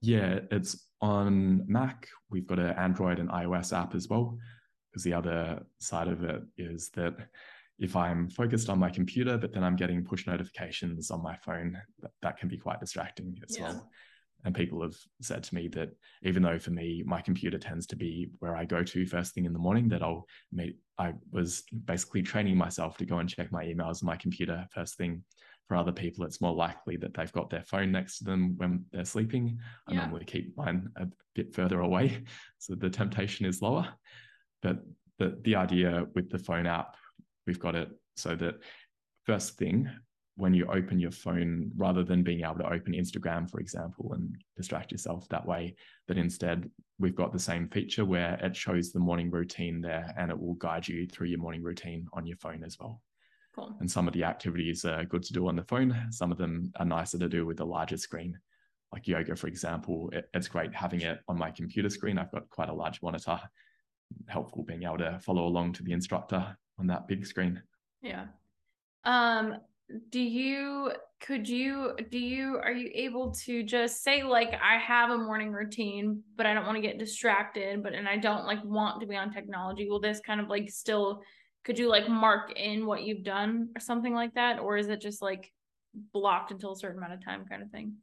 [0.02, 2.08] Yeah, it's on Mac.
[2.30, 4.38] We've got an Android and iOS app as well.
[4.90, 7.14] Because the other side of it is that
[7.82, 11.76] if I'm focused on my computer, but then I'm getting push notifications on my phone,
[12.00, 13.64] that, that can be quite distracting as yeah.
[13.64, 13.90] well.
[14.44, 15.90] And people have said to me that
[16.22, 19.46] even though for me, my computer tends to be where I go to first thing
[19.46, 23.50] in the morning, that I'll meet, I was basically training myself to go and check
[23.50, 25.24] my emails on my computer first thing.
[25.66, 28.84] For other people, it's more likely that they've got their phone next to them when
[28.92, 29.58] they're sleeping.
[29.88, 30.00] I yeah.
[30.00, 32.22] normally keep mine a bit further away,
[32.58, 33.88] so the temptation is lower.
[34.60, 34.78] But
[35.18, 36.96] the, the idea with the phone app,
[37.46, 38.56] we've got it so that
[39.24, 39.90] first thing
[40.36, 44.34] when you open your phone, rather than being able to open Instagram, for example, and
[44.56, 45.74] distract yourself that way,
[46.08, 50.30] that instead we've got the same feature where it shows the morning routine there and
[50.30, 53.00] it will guide you through your morning routine on your phone as well.
[53.54, 53.76] Cool.
[53.80, 55.94] And some of the activities are good to do on the phone.
[56.10, 58.38] Some of them are nicer to do with a larger screen.
[58.90, 62.18] Like yoga, for example, it, it's great having it on my computer screen.
[62.18, 63.38] I've got quite a large monitor,
[64.28, 67.62] helpful being able to follow along to the instructor on that big screen.
[68.02, 68.26] Yeah.
[69.04, 69.56] Um,
[70.10, 75.10] do you could you do you are you able to just say like i have
[75.10, 78.62] a morning routine but i don't want to get distracted but and i don't like
[78.64, 81.22] want to be on technology will this kind of like still
[81.64, 85.00] could you like mark in what you've done or something like that or is it
[85.00, 85.52] just like
[86.12, 87.94] blocked until a certain amount of time kind of thing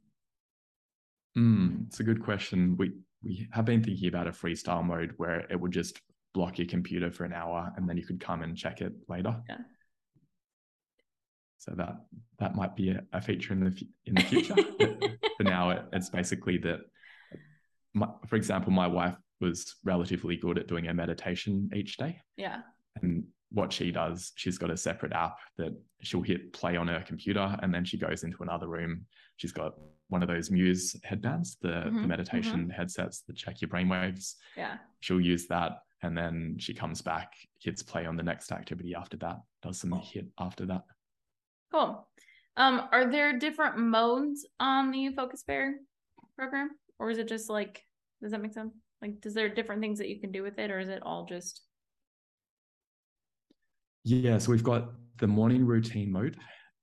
[1.36, 5.40] mm, it's a good question we we have been thinking about a freestyle mode where
[5.50, 6.00] it would just
[6.32, 9.36] block your computer for an hour and then you could come and check it later
[9.48, 9.58] yeah
[11.60, 11.96] so that
[12.38, 14.54] that might be a, a feature in the in the future.
[15.36, 16.80] for now, it, it's basically that.
[17.92, 22.20] My, for example, my wife was relatively good at doing a meditation each day.
[22.36, 22.60] Yeah.
[23.02, 27.02] And what she does, she's got a separate app that she'll hit play on her
[27.06, 29.04] computer, and then she goes into another room.
[29.36, 29.74] She's got
[30.08, 32.70] one of those Muse headbands, the, mm-hmm, the meditation mm-hmm.
[32.70, 34.34] headsets that check your brainwaves.
[34.56, 34.76] Yeah.
[35.00, 39.16] She'll use that, and then she comes back, hits play on the next activity after
[39.18, 40.82] that, does some HIIT after that.
[41.72, 42.06] Cool.
[42.56, 45.76] Um, are there different modes on the Focus Bear
[46.36, 47.82] program, or is it just like?
[48.22, 48.74] Does that make sense?
[49.00, 51.24] Like, does there different things that you can do with it, or is it all
[51.24, 51.62] just?
[54.04, 56.36] Yeah, so we've got the morning routine mode.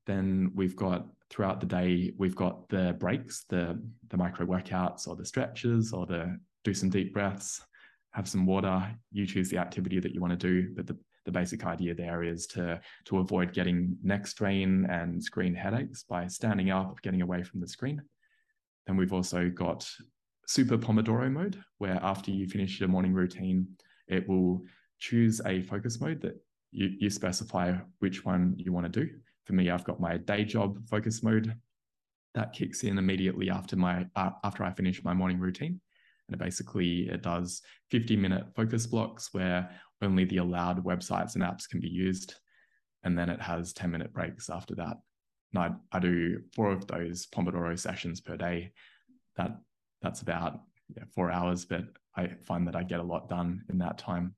[0.05, 5.15] Then we've got throughout the day, we've got the breaks, the the micro workouts, or
[5.15, 7.61] the stretches, or the do some deep breaths,
[8.11, 8.95] have some water.
[9.11, 12.23] You choose the activity that you want to do, but the the basic idea there
[12.23, 17.43] is to to avoid getting neck strain and screen headaches by standing up, getting away
[17.43, 18.01] from the screen.
[18.87, 19.87] Then we've also got
[20.47, 23.67] super Pomodoro mode, where after you finish your morning routine,
[24.07, 24.63] it will
[24.99, 26.41] choose a focus mode that
[26.71, 29.09] you, you specify which one you want to do.
[29.43, 31.53] For me, I've got my day job focus mode
[32.35, 35.81] that kicks in immediately after my uh, after I finish my morning routine.
[36.29, 37.61] And basically it does
[37.91, 39.69] 50 minute focus blocks where
[40.01, 42.35] only the allowed websites and apps can be used.
[43.03, 44.97] And then it has 10 minute breaks after that.
[45.53, 48.73] And I, I do four of those Pomodoro sessions per day.
[49.37, 49.57] That
[50.01, 50.59] that's about
[50.95, 51.85] yeah, four hours, but
[52.15, 54.35] I find that I get a lot done in that time.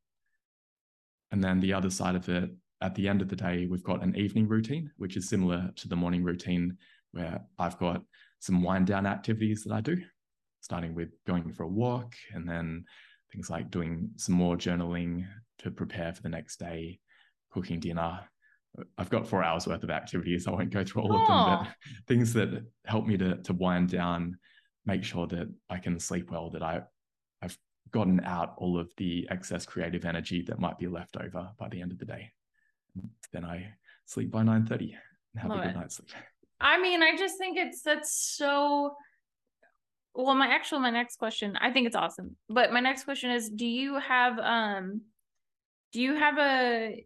[1.32, 2.50] And then the other side of it,
[2.82, 5.88] at the end of the day, we've got an evening routine, which is similar to
[5.88, 6.78] the morning routine,
[7.12, 8.04] where I've got
[8.40, 10.02] some wind down activities that I do,
[10.62, 12.86] starting with going for a walk and then
[13.32, 15.26] things like doing some more journaling
[15.60, 17.00] to prepare for the next day,
[17.52, 18.22] cooking dinner.
[18.98, 20.48] I've got four hours worth of activities.
[20.48, 21.72] I won't go through all of them, but oh.
[22.08, 24.38] things that help me to to wind down,
[24.86, 26.82] make sure that I can sleep well, that I
[27.42, 27.58] I've
[27.92, 31.82] gotten out all of the excess creative energy that might be left over by the
[31.82, 32.32] end of the day.
[33.34, 33.74] Then I
[34.06, 34.96] sleep by 9 30
[35.34, 35.78] and have Love a good it.
[35.78, 36.10] night's sleep.
[36.62, 38.96] I mean, I just think it's that's so
[40.16, 43.50] well my actual my next question i think it's awesome but my next question is
[43.50, 45.02] do you have um
[45.92, 47.06] do you have a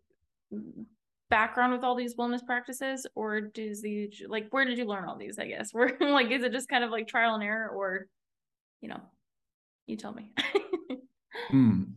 [1.33, 5.17] background with all these wellness practices, or does the like where did you learn all
[5.17, 5.39] these?
[5.39, 8.07] I guess where like is it just kind of like trial and error, or
[8.81, 9.01] you know,
[9.87, 10.31] you tell me.
[11.51, 11.87] mm.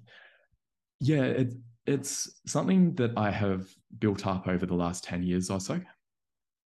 [1.01, 1.53] Yeah, it,
[1.85, 5.79] it's something that I have built up over the last 10 years or so.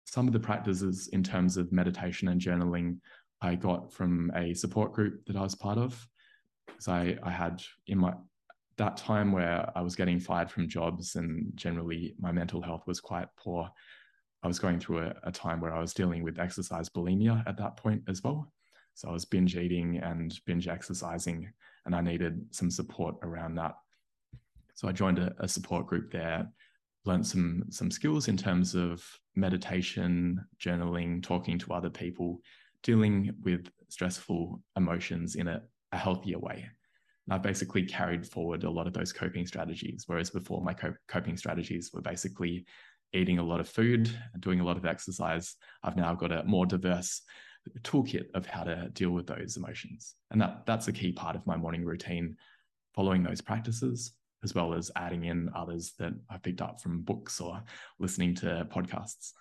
[0.04, 2.98] Some of the practices in terms of meditation and journaling
[3.40, 6.08] I got from a support group that I was part of.
[6.66, 8.14] Because I, I had in my
[8.76, 13.00] that time where I was getting fired from jobs and generally my mental health was
[13.00, 13.68] quite poor.
[14.42, 17.58] I was going through a, a time where I was dealing with exercise bulimia at
[17.58, 18.52] that point as well.
[18.94, 21.52] So I was binge eating and binge exercising,
[21.86, 23.74] and I needed some support around that.
[24.74, 26.48] So I joined a, a support group there,
[27.04, 32.40] learned some some skills in terms of meditation, journaling, talking to other people,
[32.82, 35.62] dealing with stressful emotions in a,
[35.92, 36.68] a healthier way.
[37.30, 40.74] I've basically carried forward a lot of those coping strategies, whereas before my
[41.08, 42.64] coping strategies were basically
[43.12, 45.56] eating a lot of food and doing a lot of exercise.
[45.82, 47.22] I've now got a more diverse
[47.82, 50.14] toolkit of how to deal with those emotions.
[50.30, 52.36] And that that's a key part of my morning routine,
[52.94, 54.14] following those practices
[54.44, 57.62] as well as adding in others that I've picked up from books or
[57.98, 59.32] listening to podcasts.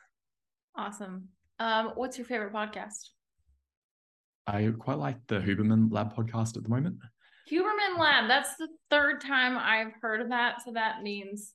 [0.75, 1.29] Awesome.
[1.59, 3.09] Um, what's your favorite podcast?
[4.47, 6.95] I quite like the Huberman Lab podcast at the moment.
[7.51, 8.27] Huberman Lab.
[8.27, 10.63] That's the third time I've heard of that.
[10.63, 11.53] So that means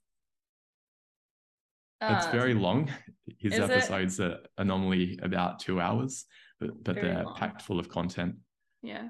[2.02, 2.90] uh, it's very long.
[3.38, 4.36] His episodes it?
[4.58, 6.26] are normally about two hours,
[6.60, 7.34] but, but they're long.
[7.36, 8.36] packed full of content.
[8.82, 9.08] Yeah.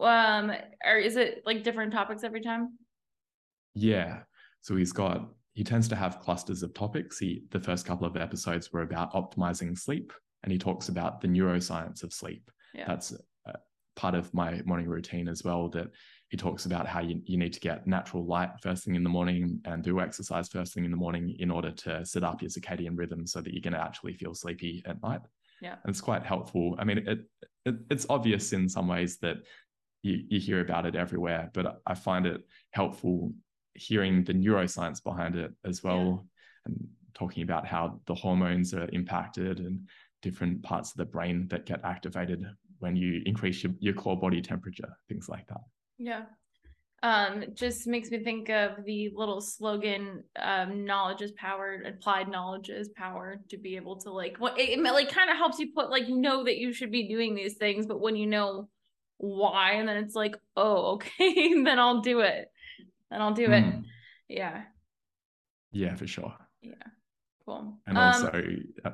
[0.00, 0.52] Um,
[0.84, 2.78] or is it like different topics every time?
[3.74, 4.20] Yeah.
[4.62, 7.18] So he's got he tends to have clusters of topics.
[7.18, 10.12] He the first couple of episodes were about optimizing sleep,
[10.42, 12.50] and he talks about the neuroscience of sleep.
[12.74, 12.84] Yeah.
[12.86, 13.12] That's
[13.46, 13.52] uh,
[13.96, 15.68] part of my morning routine as well.
[15.68, 15.88] That
[16.28, 19.10] he talks about how you, you need to get natural light first thing in the
[19.10, 22.50] morning and do exercise first thing in the morning in order to set up your
[22.50, 25.20] circadian rhythm so that you're going to actually feel sleepy at night.
[25.60, 26.76] Yeah, and it's quite helpful.
[26.78, 27.20] I mean, it,
[27.64, 29.38] it it's obvious in some ways that
[30.02, 33.32] you, you hear about it everywhere, but I find it helpful
[33.74, 36.26] hearing the neuroscience behind it as well
[36.66, 36.72] yeah.
[36.72, 39.88] and talking about how the hormones are impacted and
[40.22, 42.44] different parts of the brain that get activated
[42.84, 45.60] when you increase your, your core body temperature things like that
[45.98, 46.22] yeah
[47.02, 52.68] um just makes me think of the little slogan um knowledge is power applied knowledge
[52.70, 55.72] is power to be able to like what it, it like kind of helps you
[55.74, 58.68] put like know that you should be doing these things but when you know
[59.18, 62.50] why and then it's like oh okay then i'll do it
[63.14, 63.64] and I'll do it.
[63.64, 63.84] Mm.
[64.28, 64.62] Yeah.
[65.72, 66.34] Yeah, for sure.
[66.62, 66.74] Yeah.
[67.44, 67.78] Cool.
[67.86, 68.42] And um, also
[68.84, 68.90] uh,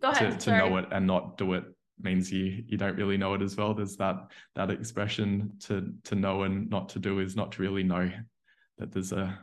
[0.00, 1.64] go ahead, to, to know it and not do it
[2.00, 3.74] means you you don't really know it as well.
[3.74, 4.16] There's that
[4.54, 8.10] that expression to to know and not to do is not to really know
[8.78, 9.38] that there's a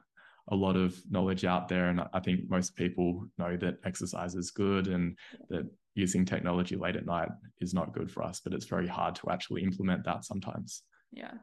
[0.49, 4.51] a lot of knowledge out there and I think most people know that exercise is
[4.51, 5.17] good and
[5.49, 9.15] that using technology late at night is not good for us but it's very hard
[9.15, 10.83] to actually implement that sometimes.
[11.11, 11.33] Yeah.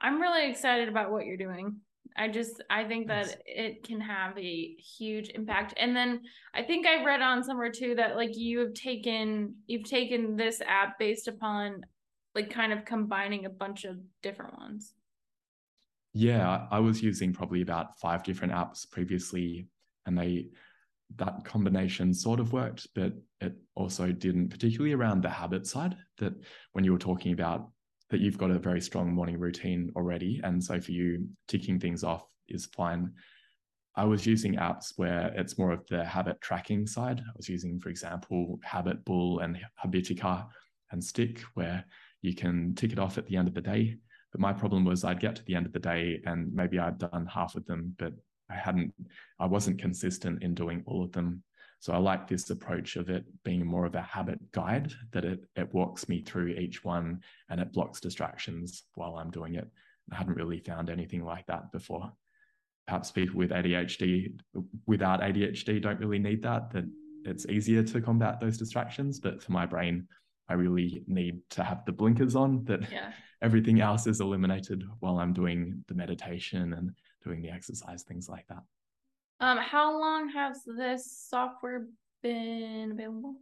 [0.00, 1.76] I'm really excited about what you're doing.
[2.16, 3.36] I just I think that yes.
[3.46, 5.74] it can have a huge impact.
[5.76, 6.22] And then
[6.54, 10.60] I think I read on somewhere too that like you have taken you've taken this
[10.66, 11.82] app based upon
[12.34, 14.94] like kind of combining a bunch of different ones.
[16.12, 19.68] Yeah, I was using probably about five different apps previously
[20.06, 20.48] and they
[21.16, 25.96] that combination sort of worked, but it also didn't, particularly around the habit side.
[26.18, 26.34] That
[26.72, 27.70] when you were talking about
[28.10, 30.40] that you've got a very strong morning routine already.
[30.42, 33.12] And so for you, ticking things off is fine.
[33.96, 37.20] I was using apps where it's more of the habit tracking side.
[37.20, 40.46] I was using, for example, Habit Bull and Habitica
[40.90, 41.84] and Stick, where
[42.22, 43.98] you can tick it off at the end of the day.
[44.32, 46.98] But my problem was I'd get to the end of the day and maybe I'd
[46.98, 48.12] done half of them, but
[48.48, 48.92] I hadn't,
[49.38, 51.42] I wasn't consistent in doing all of them.
[51.80, 55.46] So I like this approach of it being more of a habit guide that it
[55.56, 59.66] it walks me through each one and it blocks distractions while I'm doing it.
[60.12, 62.12] I hadn't really found anything like that before.
[62.86, 64.38] Perhaps people with ADHD
[64.86, 66.70] without ADHD don't really need that.
[66.70, 66.84] That
[67.24, 69.18] it's easier to combat those distractions.
[69.18, 70.06] But for my brain,
[70.50, 73.12] I really need to have the blinkers on that yeah.
[73.42, 76.90] everything else is eliminated while I'm doing the meditation and
[77.24, 78.64] doing the exercise, things like that.
[79.40, 81.86] Um, how long has this software
[82.22, 83.36] been available?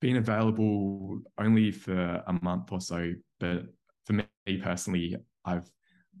[0.00, 3.64] Been available only for a month or so, but
[4.06, 5.70] for me personally, I've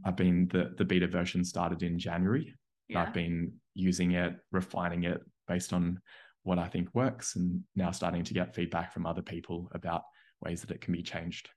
[0.04, 2.54] I've been the the beta version started in January.
[2.88, 3.02] Yeah.
[3.02, 6.00] I've been using it, refining it based on
[6.42, 10.02] what I think works, and now starting to get feedback from other people about
[10.40, 11.48] ways that it can be changed.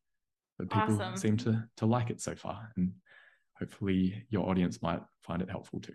[0.60, 1.18] But people awesome.
[1.18, 2.94] seem to to like it so far, and
[3.60, 5.94] hopefully your audience might find it helpful too.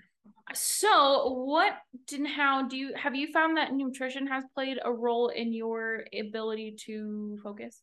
[0.55, 1.75] So, what
[2.13, 6.05] and how do you have you found that nutrition has played a role in your
[6.19, 7.83] ability to focus?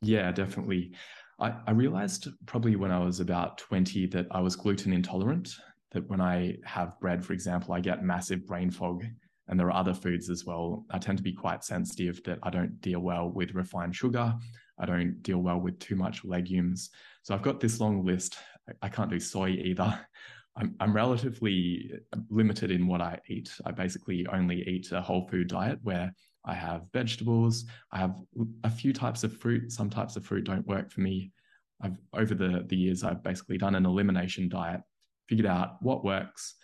[0.00, 0.92] Yeah, definitely.
[1.38, 5.54] I, I realized probably when I was about 20 that I was gluten intolerant,
[5.92, 9.04] that when I have bread, for example, I get massive brain fog.
[9.48, 10.86] And there are other foods as well.
[10.90, 14.34] I tend to be quite sensitive that I don't deal well with refined sugar.
[14.78, 16.90] I don't deal well with too much legumes.
[17.22, 18.36] So I've got this long list.
[18.80, 20.00] I can't do soy either.
[20.56, 23.50] I'm, I'm relatively uh, limited in what I eat.
[23.64, 27.64] I basically only eat a whole food diet where I have vegetables.
[27.90, 28.16] I have
[28.62, 29.72] a few types of fruit.
[29.72, 31.32] Some types of fruit don't work for me.
[31.80, 34.80] I've over the the years I've basically done an elimination diet,
[35.28, 36.54] figured out what works,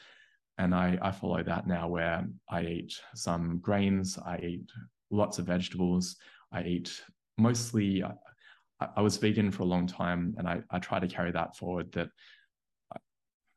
[0.59, 4.71] and I I follow that now where I eat some grains, I eat
[5.11, 6.17] lots of vegetables,
[6.53, 7.03] I eat
[7.39, 8.05] mostly.
[8.05, 8.13] I,
[8.97, 11.91] I was vegan for a long time, and I I try to carry that forward.
[11.93, 12.11] That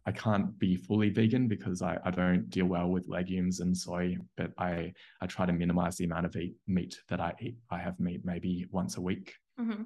[0.05, 4.17] I can't be fully vegan because I, I don't deal well with legumes and soy,
[4.35, 7.55] but I, I try to minimize the amount of eat, meat that I eat.
[7.71, 9.33] I have meat maybe once a week.
[9.59, 9.83] Mm-hmm.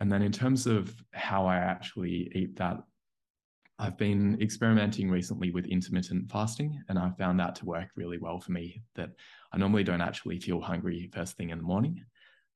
[0.00, 2.78] And then in terms of how I actually eat that,
[3.80, 8.40] I've been experimenting recently with intermittent fasting, and I found that to work really well
[8.40, 8.82] for me.
[8.96, 9.10] That
[9.52, 12.04] I normally don't actually feel hungry first thing in the morning.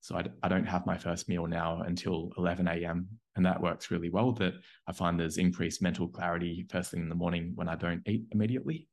[0.02, 3.08] So I, I don't have my first meal now until 11 a.m.
[3.36, 4.32] And that works really well.
[4.32, 4.54] That
[4.88, 8.24] I find there's increased mental clarity first thing in the morning when I don't eat
[8.32, 8.88] immediately.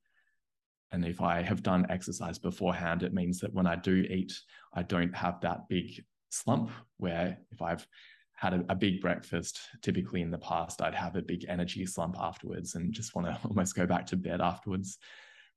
[0.92, 4.34] And if I have done exercise beforehand, it means that when I do eat,
[4.74, 7.88] I don't have that big slump where if I've
[8.36, 12.16] had a, a, big breakfast, typically in the past, I'd have a big energy slump
[12.20, 15.00] afterwards and just want to almost go back to bed afterwards.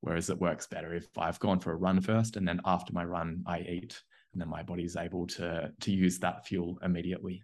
[0.01, 3.05] Whereas it works better if I've gone for a run first and then after my
[3.05, 4.03] run, I eat
[4.33, 7.43] and then my body's able to to use that fuel immediately.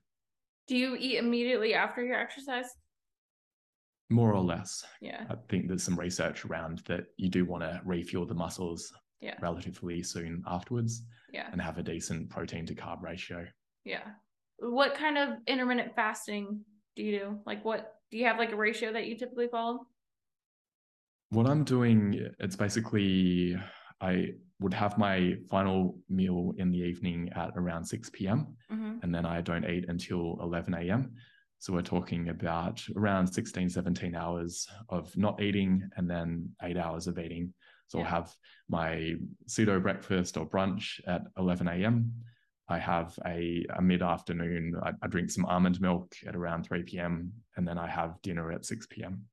[0.67, 2.67] Do you eat immediately after your exercise?
[4.11, 4.85] More or less.
[5.01, 5.25] Yeah.
[5.29, 9.35] I think there's some research around that you do want to refuel the muscles yeah.
[9.41, 11.03] relatively soon afterwards.
[11.33, 11.49] Yeah.
[11.53, 13.47] And have a decent protein to carb ratio.
[13.85, 14.05] Yeah.
[14.59, 16.61] What kind of intermittent fasting
[16.97, 17.39] do you do?
[17.45, 19.81] Like what do you have like a ratio that you typically follow?
[21.31, 23.57] What I'm doing, it's basically
[24.01, 24.29] I
[24.61, 28.57] would have my final meal in the evening at around 6 p.m.
[28.73, 28.99] Mm-hmm.
[29.03, 31.13] And then I don't eat until 11 a.m.
[31.61, 37.07] So we're talking about around 16, 17 hours of not eating and then eight hours
[37.07, 37.53] of eating.
[37.89, 38.05] So yeah.
[38.05, 38.35] I'll have
[38.69, 39.15] my
[39.47, 42.13] pseudo breakfast or brunch at 11 a.m.
[42.69, 46.83] I have a, a mid afternoon, I, I drink some almond milk at around 3
[46.83, 47.33] p.m.
[47.57, 49.25] And then I have dinner at 6 p.m.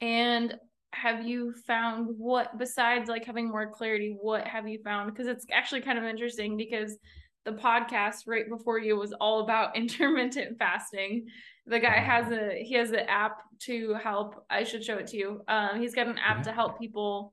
[0.00, 0.56] And
[0.92, 5.10] have you found what besides like having more clarity what have you found?
[5.10, 6.96] Because it's actually kind of interesting because
[7.44, 11.26] the podcast right before you was all about intermittent fasting.
[11.66, 12.50] The guy has uh-huh.
[12.52, 14.44] a he has an app to help.
[14.50, 15.42] I should show it to you.
[15.48, 17.32] Um he's got an app to help people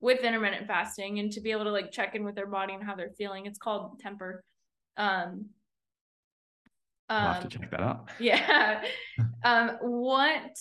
[0.00, 2.84] with intermittent fasting and to be able to like check in with their body and
[2.84, 3.46] how they're feeling.
[3.46, 4.44] It's called temper.
[4.96, 5.46] Um
[7.08, 8.08] I'll have to um, check that out.
[8.18, 8.82] Yeah.
[9.44, 10.56] um, what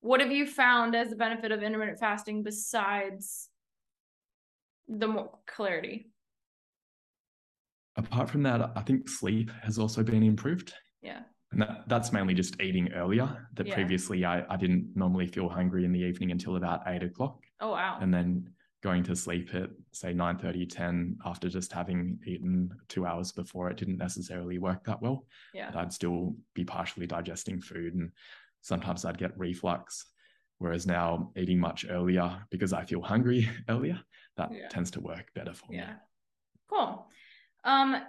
[0.00, 3.48] what have you found as a benefit of intermittent fasting besides
[4.88, 6.10] the more clarity?
[7.96, 10.72] Apart from that, I think sleep has also been improved.
[11.02, 11.20] Yeah.
[11.52, 13.48] And that, that's mainly just eating earlier.
[13.54, 13.74] That yeah.
[13.74, 17.38] previously I, I didn't normally feel hungry in the evening until about eight o'clock.
[17.60, 17.98] Oh wow.
[18.00, 18.50] And then
[18.82, 23.68] going to sleep at say 9 30 10 after just having eaten two hours before
[23.68, 25.24] it didn't necessarily work that well
[25.54, 28.12] yeah but i'd still be partially digesting food and
[28.66, 30.06] sometimes I'd get reflux.
[30.58, 34.00] Whereas now eating much earlier because I feel hungry earlier,
[34.36, 34.68] that yeah.
[34.68, 35.86] tends to work better for yeah.
[35.86, 35.92] me.
[36.70, 37.06] Cool.
[37.64, 38.02] Um,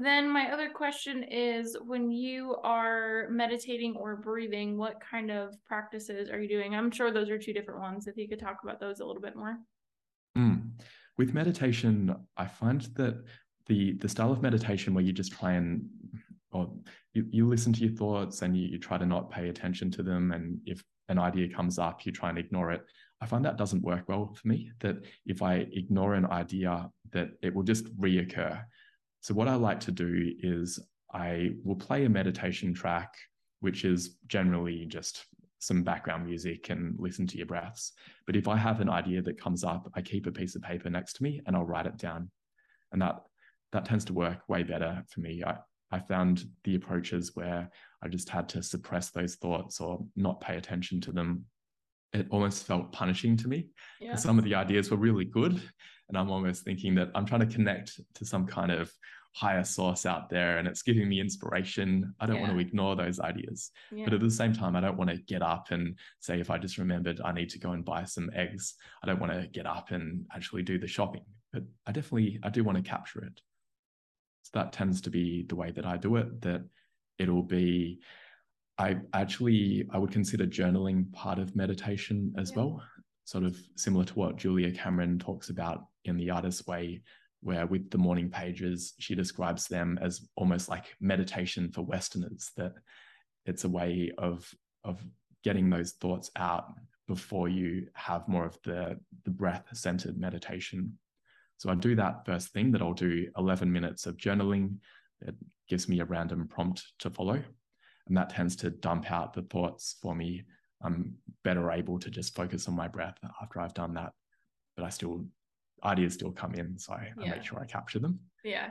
[0.00, 6.28] then my other question is when you are meditating or breathing, what kind of practices
[6.30, 6.74] are you doing?
[6.74, 8.08] I'm sure those are two different ones.
[8.08, 9.58] If you could talk about those a little bit more.
[10.36, 10.70] Mm.
[11.18, 13.22] With meditation, I find that
[13.66, 15.88] the the style of meditation where you just try and
[16.52, 16.70] or
[17.16, 20.02] you, you listen to your thoughts and you, you try to not pay attention to
[20.02, 20.32] them.
[20.32, 22.84] And if an idea comes up, you try and ignore it.
[23.20, 24.70] I find that doesn't work well for me.
[24.80, 28.62] That if I ignore an idea, that it will just reoccur.
[29.22, 30.78] So what I like to do is
[31.12, 33.14] I will play a meditation track,
[33.60, 35.24] which is generally just
[35.58, 37.92] some background music and listen to your breaths.
[38.26, 40.90] But if I have an idea that comes up, I keep a piece of paper
[40.90, 42.30] next to me and I'll write it down.
[42.92, 43.22] And that
[43.72, 45.42] that tends to work way better for me.
[45.44, 45.56] I,
[45.96, 47.70] I found the approaches where
[48.02, 51.46] I just had to suppress those thoughts or not pay attention to them.
[52.12, 53.68] It almost felt punishing to me.
[53.98, 54.16] Yeah.
[54.16, 55.60] Some of the ideas were really good.
[56.08, 58.92] And I'm almost thinking that I'm trying to connect to some kind of
[59.32, 62.14] higher source out there and it's giving me inspiration.
[62.20, 62.42] I don't yeah.
[62.42, 63.70] want to ignore those ideas.
[63.90, 64.04] Yeah.
[64.04, 66.58] But at the same time, I don't want to get up and say, if I
[66.58, 69.66] just remembered I need to go and buy some eggs, I don't want to get
[69.66, 71.24] up and actually do the shopping.
[71.54, 73.40] But I definitely, I do want to capture it.
[74.46, 76.62] So that tends to be the way that I do it, that
[77.18, 77.98] it'll be,
[78.78, 82.58] I actually, I would consider journaling part of meditation as yeah.
[82.58, 82.82] well,
[83.24, 87.02] sort of similar to what Julia Cameron talks about in The Artist's Way,
[87.42, 92.74] where with the morning pages, she describes them as almost like meditation for Westerners, that
[93.46, 94.48] it's a way of,
[94.84, 95.04] of
[95.42, 96.74] getting those thoughts out
[97.08, 100.96] before you have more of the, the breath centered meditation.
[101.58, 104.76] So I do that first thing that I'll do 11 minutes of journaling.
[105.20, 105.34] It
[105.68, 107.42] gives me a random prompt to follow.
[108.06, 110.44] And that tends to dump out the thoughts for me.
[110.82, 114.12] I'm better able to just focus on my breath after I've done that.
[114.76, 115.26] But I still
[115.84, 117.32] ideas still come in, so I, yeah.
[117.32, 118.20] I make sure I capture them.
[118.44, 118.70] Yeah.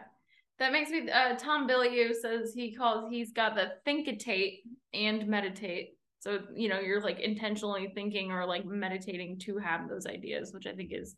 [0.60, 1.10] That makes me.
[1.10, 4.62] Uh, Tom Bilyeu says he calls he's got the thinkitate
[4.94, 5.95] and meditate.
[6.26, 10.66] So you know you're like intentionally thinking or like meditating to have those ideas, which
[10.66, 11.16] I think is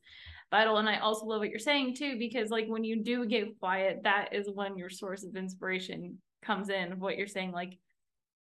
[0.52, 0.78] vital.
[0.78, 4.02] And I also love what you're saying too, because like when you do get quiet,
[4.04, 6.92] that is when your source of inspiration comes in.
[6.92, 7.78] Of what you're saying, like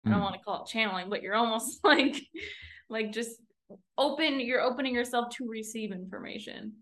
[0.03, 0.23] I don't mm.
[0.23, 2.19] want to call it channeling, but you're almost like
[2.89, 3.39] like just
[3.95, 4.39] open.
[4.39, 6.73] You're opening yourself to receive information.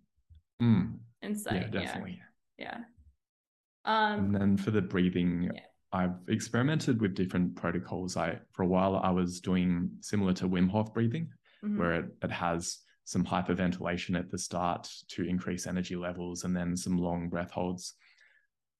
[0.63, 0.99] Mm.
[1.21, 1.63] Insight.
[1.73, 2.21] Yeah, definitely.
[2.57, 2.77] Yeah.
[2.77, 4.13] yeah.
[4.13, 5.59] Um, and then for the breathing, yeah.
[5.95, 8.17] I've experimented with different protocols.
[8.17, 11.29] I for a while I was doing similar to Wim Hof breathing,
[11.63, 11.79] mm-hmm.
[11.79, 16.75] where it, it has some hyperventilation at the start to increase energy levels and then
[16.75, 17.93] some long breath holds.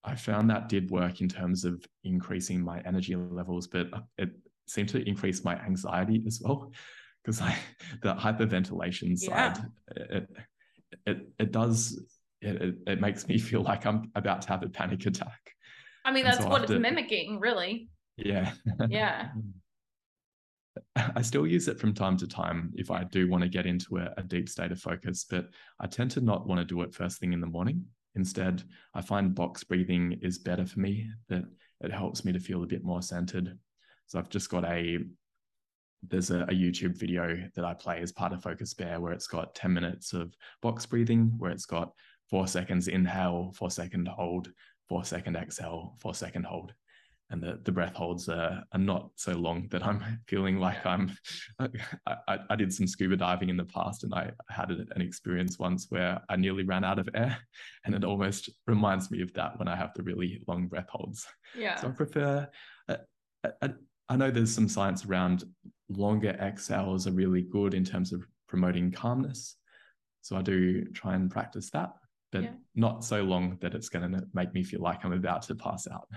[0.03, 3.87] I found that did work in terms of increasing my energy levels, but
[4.17, 4.31] it
[4.67, 6.71] seemed to increase my anxiety as well.
[7.23, 7.57] Because I
[8.01, 9.57] the hyperventilation side,
[9.95, 10.27] it,
[11.05, 11.97] it it does
[12.41, 15.54] it, it makes me feel like I'm about to have a panic attack.
[16.05, 17.89] I mean, that's so what it's mimicking, really.
[18.15, 18.53] Yeah.
[18.87, 19.29] Yeah.
[20.95, 23.97] I still use it from time to time if I do want to get into
[23.97, 25.49] a, a, deep state of focus, but
[25.79, 27.85] I tend to not want to do it first thing in the morning.
[28.15, 31.43] Instead, I find box breathing is better for me, that
[31.81, 33.57] it helps me to feel a bit more centered.
[34.07, 34.99] So I've just got a
[36.07, 39.25] there's a, a, YouTube video that I play as part of Focus Bear where it's
[39.25, 41.93] got 10 minutes of box breathing, where it's got
[42.29, 44.51] four seconds inhale, four second hold,
[44.87, 46.73] four second exhale, four second hold.
[47.31, 51.11] And the, the breath holds are, are not so long that I'm feeling like I'm.
[51.59, 51.67] I,
[52.27, 55.87] I, I did some scuba diving in the past and I had an experience once
[55.89, 57.37] where I nearly ran out of air.
[57.85, 61.25] And it almost reminds me of that when I have the really long breath holds.
[61.57, 61.75] Yeah.
[61.75, 62.49] So I prefer.
[62.89, 62.95] Uh,
[63.61, 63.69] uh,
[64.07, 65.43] I know there's some science around
[65.89, 69.55] longer exhales are really good in terms of promoting calmness.
[70.21, 71.93] So I do try and practice that,
[72.35, 72.49] but yeah.
[72.75, 75.87] not so long that it's going to make me feel like I'm about to pass
[75.87, 76.09] out.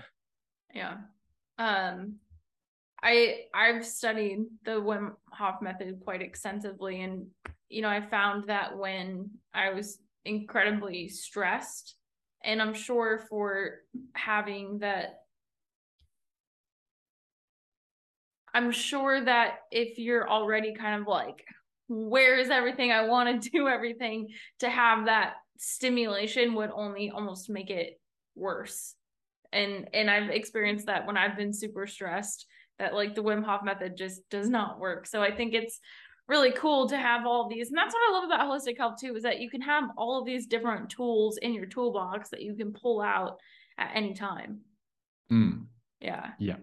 [0.75, 0.97] Yeah.
[1.57, 2.15] Um
[3.01, 7.27] I I've studied the Wim Hof method quite extensively and
[7.69, 11.95] you know, I found that when I was incredibly stressed
[12.43, 13.75] and I'm sure for
[14.13, 15.21] having that
[18.53, 21.45] I'm sure that if you're already kind of like,
[21.87, 22.91] where is everything?
[22.91, 27.99] I want to do everything to have that stimulation would only almost make it
[28.35, 28.95] worse.
[29.51, 32.45] And and I've experienced that when I've been super stressed
[32.79, 35.05] that like the Wim Hof method just does not work.
[35.05, 35.79] So I think it's
[36.29, 39.15] really cool to have all these and that's what I love about holistic health too
[39.15, 42.55] is that you can have all of these different tools in your toolbox that you
[42.55, 43.37] can pull out
[43.77, 44.61] at any time.
[45.31, 45.65] Mm.
[45.99, 46.31] Yeah.
[46.39, 46.57] Yeah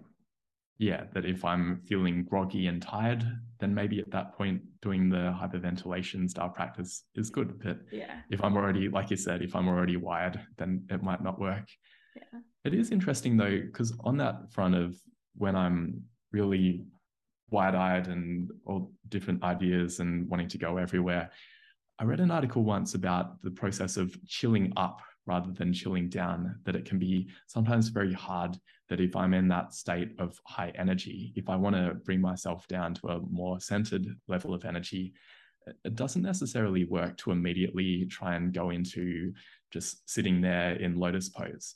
[0.78, 3.24] yeah, that if I'm feeling groggy and tired,
[3.60, 7.58] then maybe at that point doing the hyperventilation style practice is good.
[7.62, 8.20] But yeah.
[8.30, 11.66] if I'm already, like you said, if I'm already wired, then it might not work.
[12.14, 12.40] Yeah.
[12.64, 14.96] It is interesting though, because on that front of
[15.36, 16.02] when I'm
[16.32, 16.84] really
[17.50, 21.30] wide-eyed and all different ideas and wanting to go everywhere,
[21.98, 26.58] I read an article once about the process of chilling up rather than chilling down,
[26.64, 28.58] that it can be sometimes very hard
[28.88, 32.66] that if I'm in that state of high energy, if I want to bring myself
[32.68, 35.12] down to a more centered level of energy,
[35.84, 39.32] it doesn't necessarily work to immediately try and go into
[39.72, 41.74] just sitting there in lotus pose.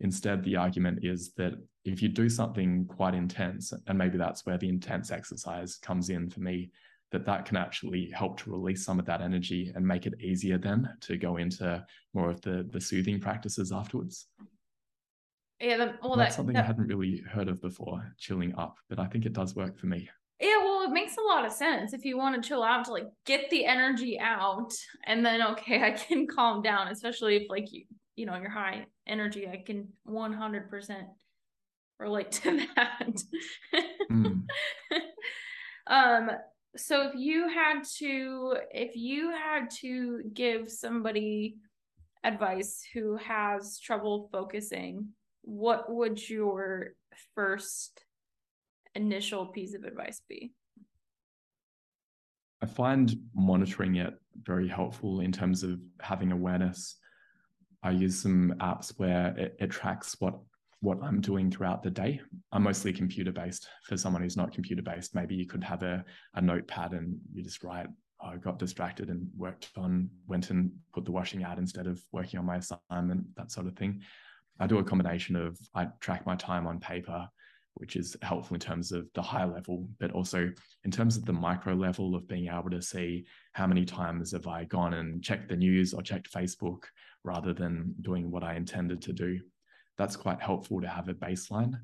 [0.00, 4.58] Instead, the argument is that if you do something quite intense, and maybe that's where
[4.58, 6.70] the intense exercise comes in for me,
[7.10, 10.58] that that can actually help to release some of that energy and make it easier
[10.58, 11.84] then to go into
[12.14, 14.26] more of the the soothing practices afterwards.
[15.60, 18.76] Yeah, the, well, that's that, something that, I hadn't really heard of before, chilling up,
[18.88, 20.08] but I think it does work for me.
[20.38, 22.92] Yeah, well, it makes a lot of sense if you want to chill out to
[22.92, 24.72] like get the energy out,
[25.04, 27.84] and then okay, I can calm down, especially if like you
[28.18, 29.46] you know, you're high energy.
[29.48, 30.96] I can 100%
[32.00, 33.22] relate to that.
[34.10, 34.42] mm.
[35.86, 36.30] um,
[36.78, 41.56] so if you had to, if you had to give somebody
[42.24, 45.08] advice who has trouble focusing,
[45.42, 46.94] what would your
[47.34, 48.04] first
[48.94, 50.52] initial piece of advice be?
[52.62, 56.96] I find monitoring it very helpful in terms of having awareness.
[57.82, 60.38] I use some apps where it, it tracks what
[60.80, 62.20] what I'm doing throughout the day.
[62.52, 63.68] I'm mostly computer based.
[63.84, 66.04] For someone who's not computer based, maybe you could have a,
[66.34, 67.86] a notepad and you just write,
[68.22, 72.00] oh, I got distracted and worked on, went and put the washing out instead of
[72.12, 74.02] working on my assignment, that sort of thing.
[74.60, 77.28] I do a combination of I track my time on paper
[77.78, 80.50] which is helpful in terms of the high level, but also
[80.84, 84.46] in terms of the micro level of being able to see how many times have
[84.46, 86.84] I gone and checked the news or checked Facebook
[87.24, 89.38] rather than doing what I intended to do.
[89.98, 91.74] That's quite helpful to have a baseline.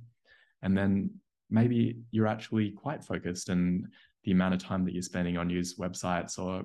[0.62, 1.10] And then
[1.50, 3.86] maybe you're actually quite focused and
[4.24, 6.64] the amount of time that you're spending on news websites or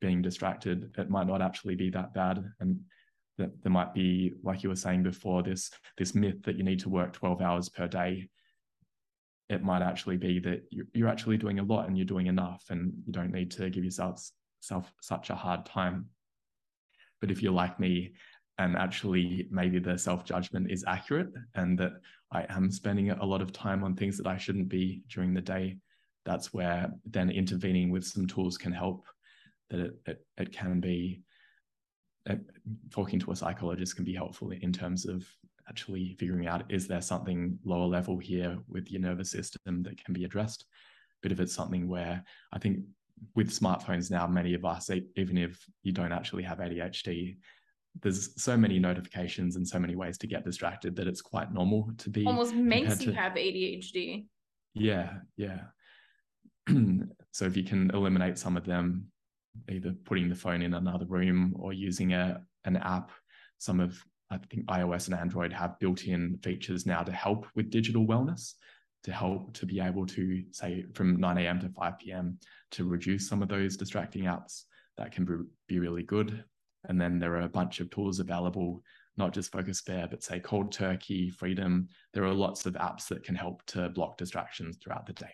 [0.00, 2.42] being distracted, it might not actually be that bad.
[2.60, 2.80] And
[3.36, 6.80] that there might be, like you were saying before, this this myth that you need
[6.80, 8.28] to work 12 hours per day
[9.48, 10.62] it might actually be that
[10.92, 13.84] you're actually doing a lot and you're doing enough and you don't need to give
[13.84, 14.22] yourself
[14.60, 16.06] self such a hard time
[17.20, 18.12] but if you're like me
[18.58, 21.92] and actually maybe the self judgment is accurate and that
[22.32, 25.40] i am spending a lot of time on things that i shouldn't be during the
[25.40, 25.78] day.
[26.24, 29.06] That's where then intervening with some tools can help
[29.70, 31.22] that it, it, it can be
[32.28, 32.34] uh,
[32.90, 35.26] talking to a psychologist can be helpful in terms of
[35.70, 40.12] actually figuring out is there something lower level here with your nervous system that can
[40.12, 40.66] be addressed?
[41.22, 42.80] But if it's something where i think
[43.34, 47.36] with smartphones now many of us even if you don't actually have adhd
[48.02, 51.90] there's so many notifications and so many ways to get distracted that it's quite normal
[51.98, 54.26] to be almost makes you to, have adhd
[54.74, 55.60] yeah yeah
[57.32, 59.06] so if you can eliminate some of them
[59.70, 63.10] either putting the phone in another room or using a an app
[63.58, 68.06] some of I think iOS and Android have built-in features now to help with digital
[68.06, 68.54] wellness,
[69.04, 71.60] to help to be able to say from 9 a.m.
[71.60, 72.38] to 5 p.m.
[72.72, 74.64] to reduce some of those distracting apps.
[74.98, 76.44] That can be really good.
[76.84, 78.82] And then there are a bunch of tools available,
[79.16, 81.88] not just Focus Bear, but say Cold Turkey, Freedom.
[82.14, 85.32] There are lots of apps that can help to block distractions throughout the day.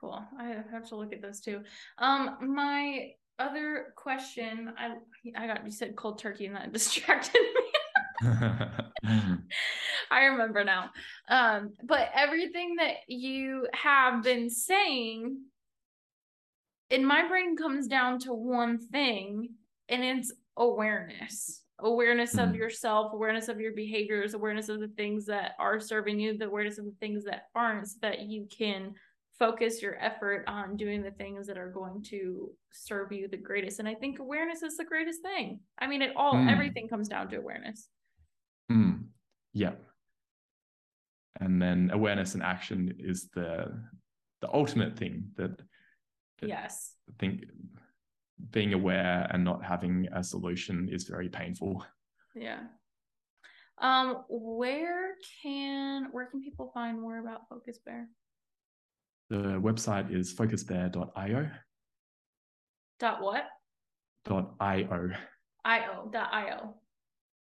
[0.00, 0.22] Cool.
[0.38, 1.60] I have to look at those too.
[1.98, 4.94] Um, my other question, I
[5.36, 7.68] I got you said cold turkey and that distracted me.
[10.10, 10.90] I remember now.
[11.28, 15.40] Um, but everything that you have been saying
[16.90, 19.50] in my brain comes down to one thing,
[19.88, 21.62] and it's awareness.
[21.80, 22.50] Awareness mm-hmm.
[22.50, 26.46] of yourself, awareness of your behaviors, awareness of the things that are serving you, the
[26.46, 28.94] awareness of the things that aren't, so that you can
[29.38, 33.78] focus your effort on doing the things that are going to serve you the greatest.
[33.78, 35.60] And I think awareness is the greatest thing.
[35.78, 36.50] I mean, it all, mm.
[36.50, 37.88] everything comes down to awareness.
[38.70, 39.04] Mm,
[39.52, 39.74] yeah.
[41.40, 43.80] And then awareness and action is the
[44.40, 45.58] the ultimate thing that,
[46.40, 46.94] that yes.
[47.08, 47.44] I think
[48.50, 51.84] being aware and not having a solution is very painful.
[52.34, 52.60] Yeah.
[53.80, 58.08] Um, where can where can people find more about Focus Bear?
[59.30, 61.50] The website is focusbear.io.
[62.98, 63.44] Dot what?
[64.24, 65.10] Dot io.
[65.64, 66.08] Io.
[66.10, 66.74] Dot io.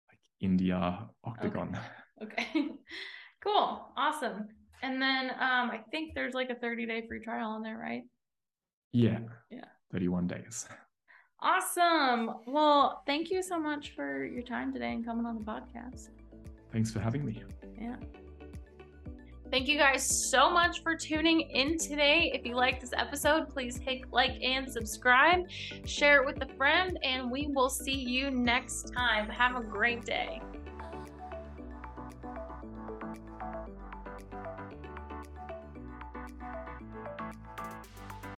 [0.08, 1.78] Like India Octagon.
[2.22, 2.46] Okay.
[2.54, 2.68] okay.
[3.42, 3.92] cool.
[3.96, 4.48] Awesome.
[4.82, 8.02] And then um, I think there's like a 30 day free trial on there, right?
[8.92, 9.20] Yeah.
[9.50, 9.64] Yeah.
[9.92, 10.68] 31 days.
[11.40, 12.36] Awesome.
[12.46, 16.08] Well, thank you so much for your time today and coming on the podcast.
[16.72, 17.42] Thanks for having me.
[17.80, 17.96] Yeah.
[19.50, 22.32] Thank you guys so much for tuning in today.
[22.34, 25.48] If you like this episode, please hit like and subscribe,
[25.84, 29.28] share it with a friend, and we will see you next time.
[29.28, 30.42] Have a great day.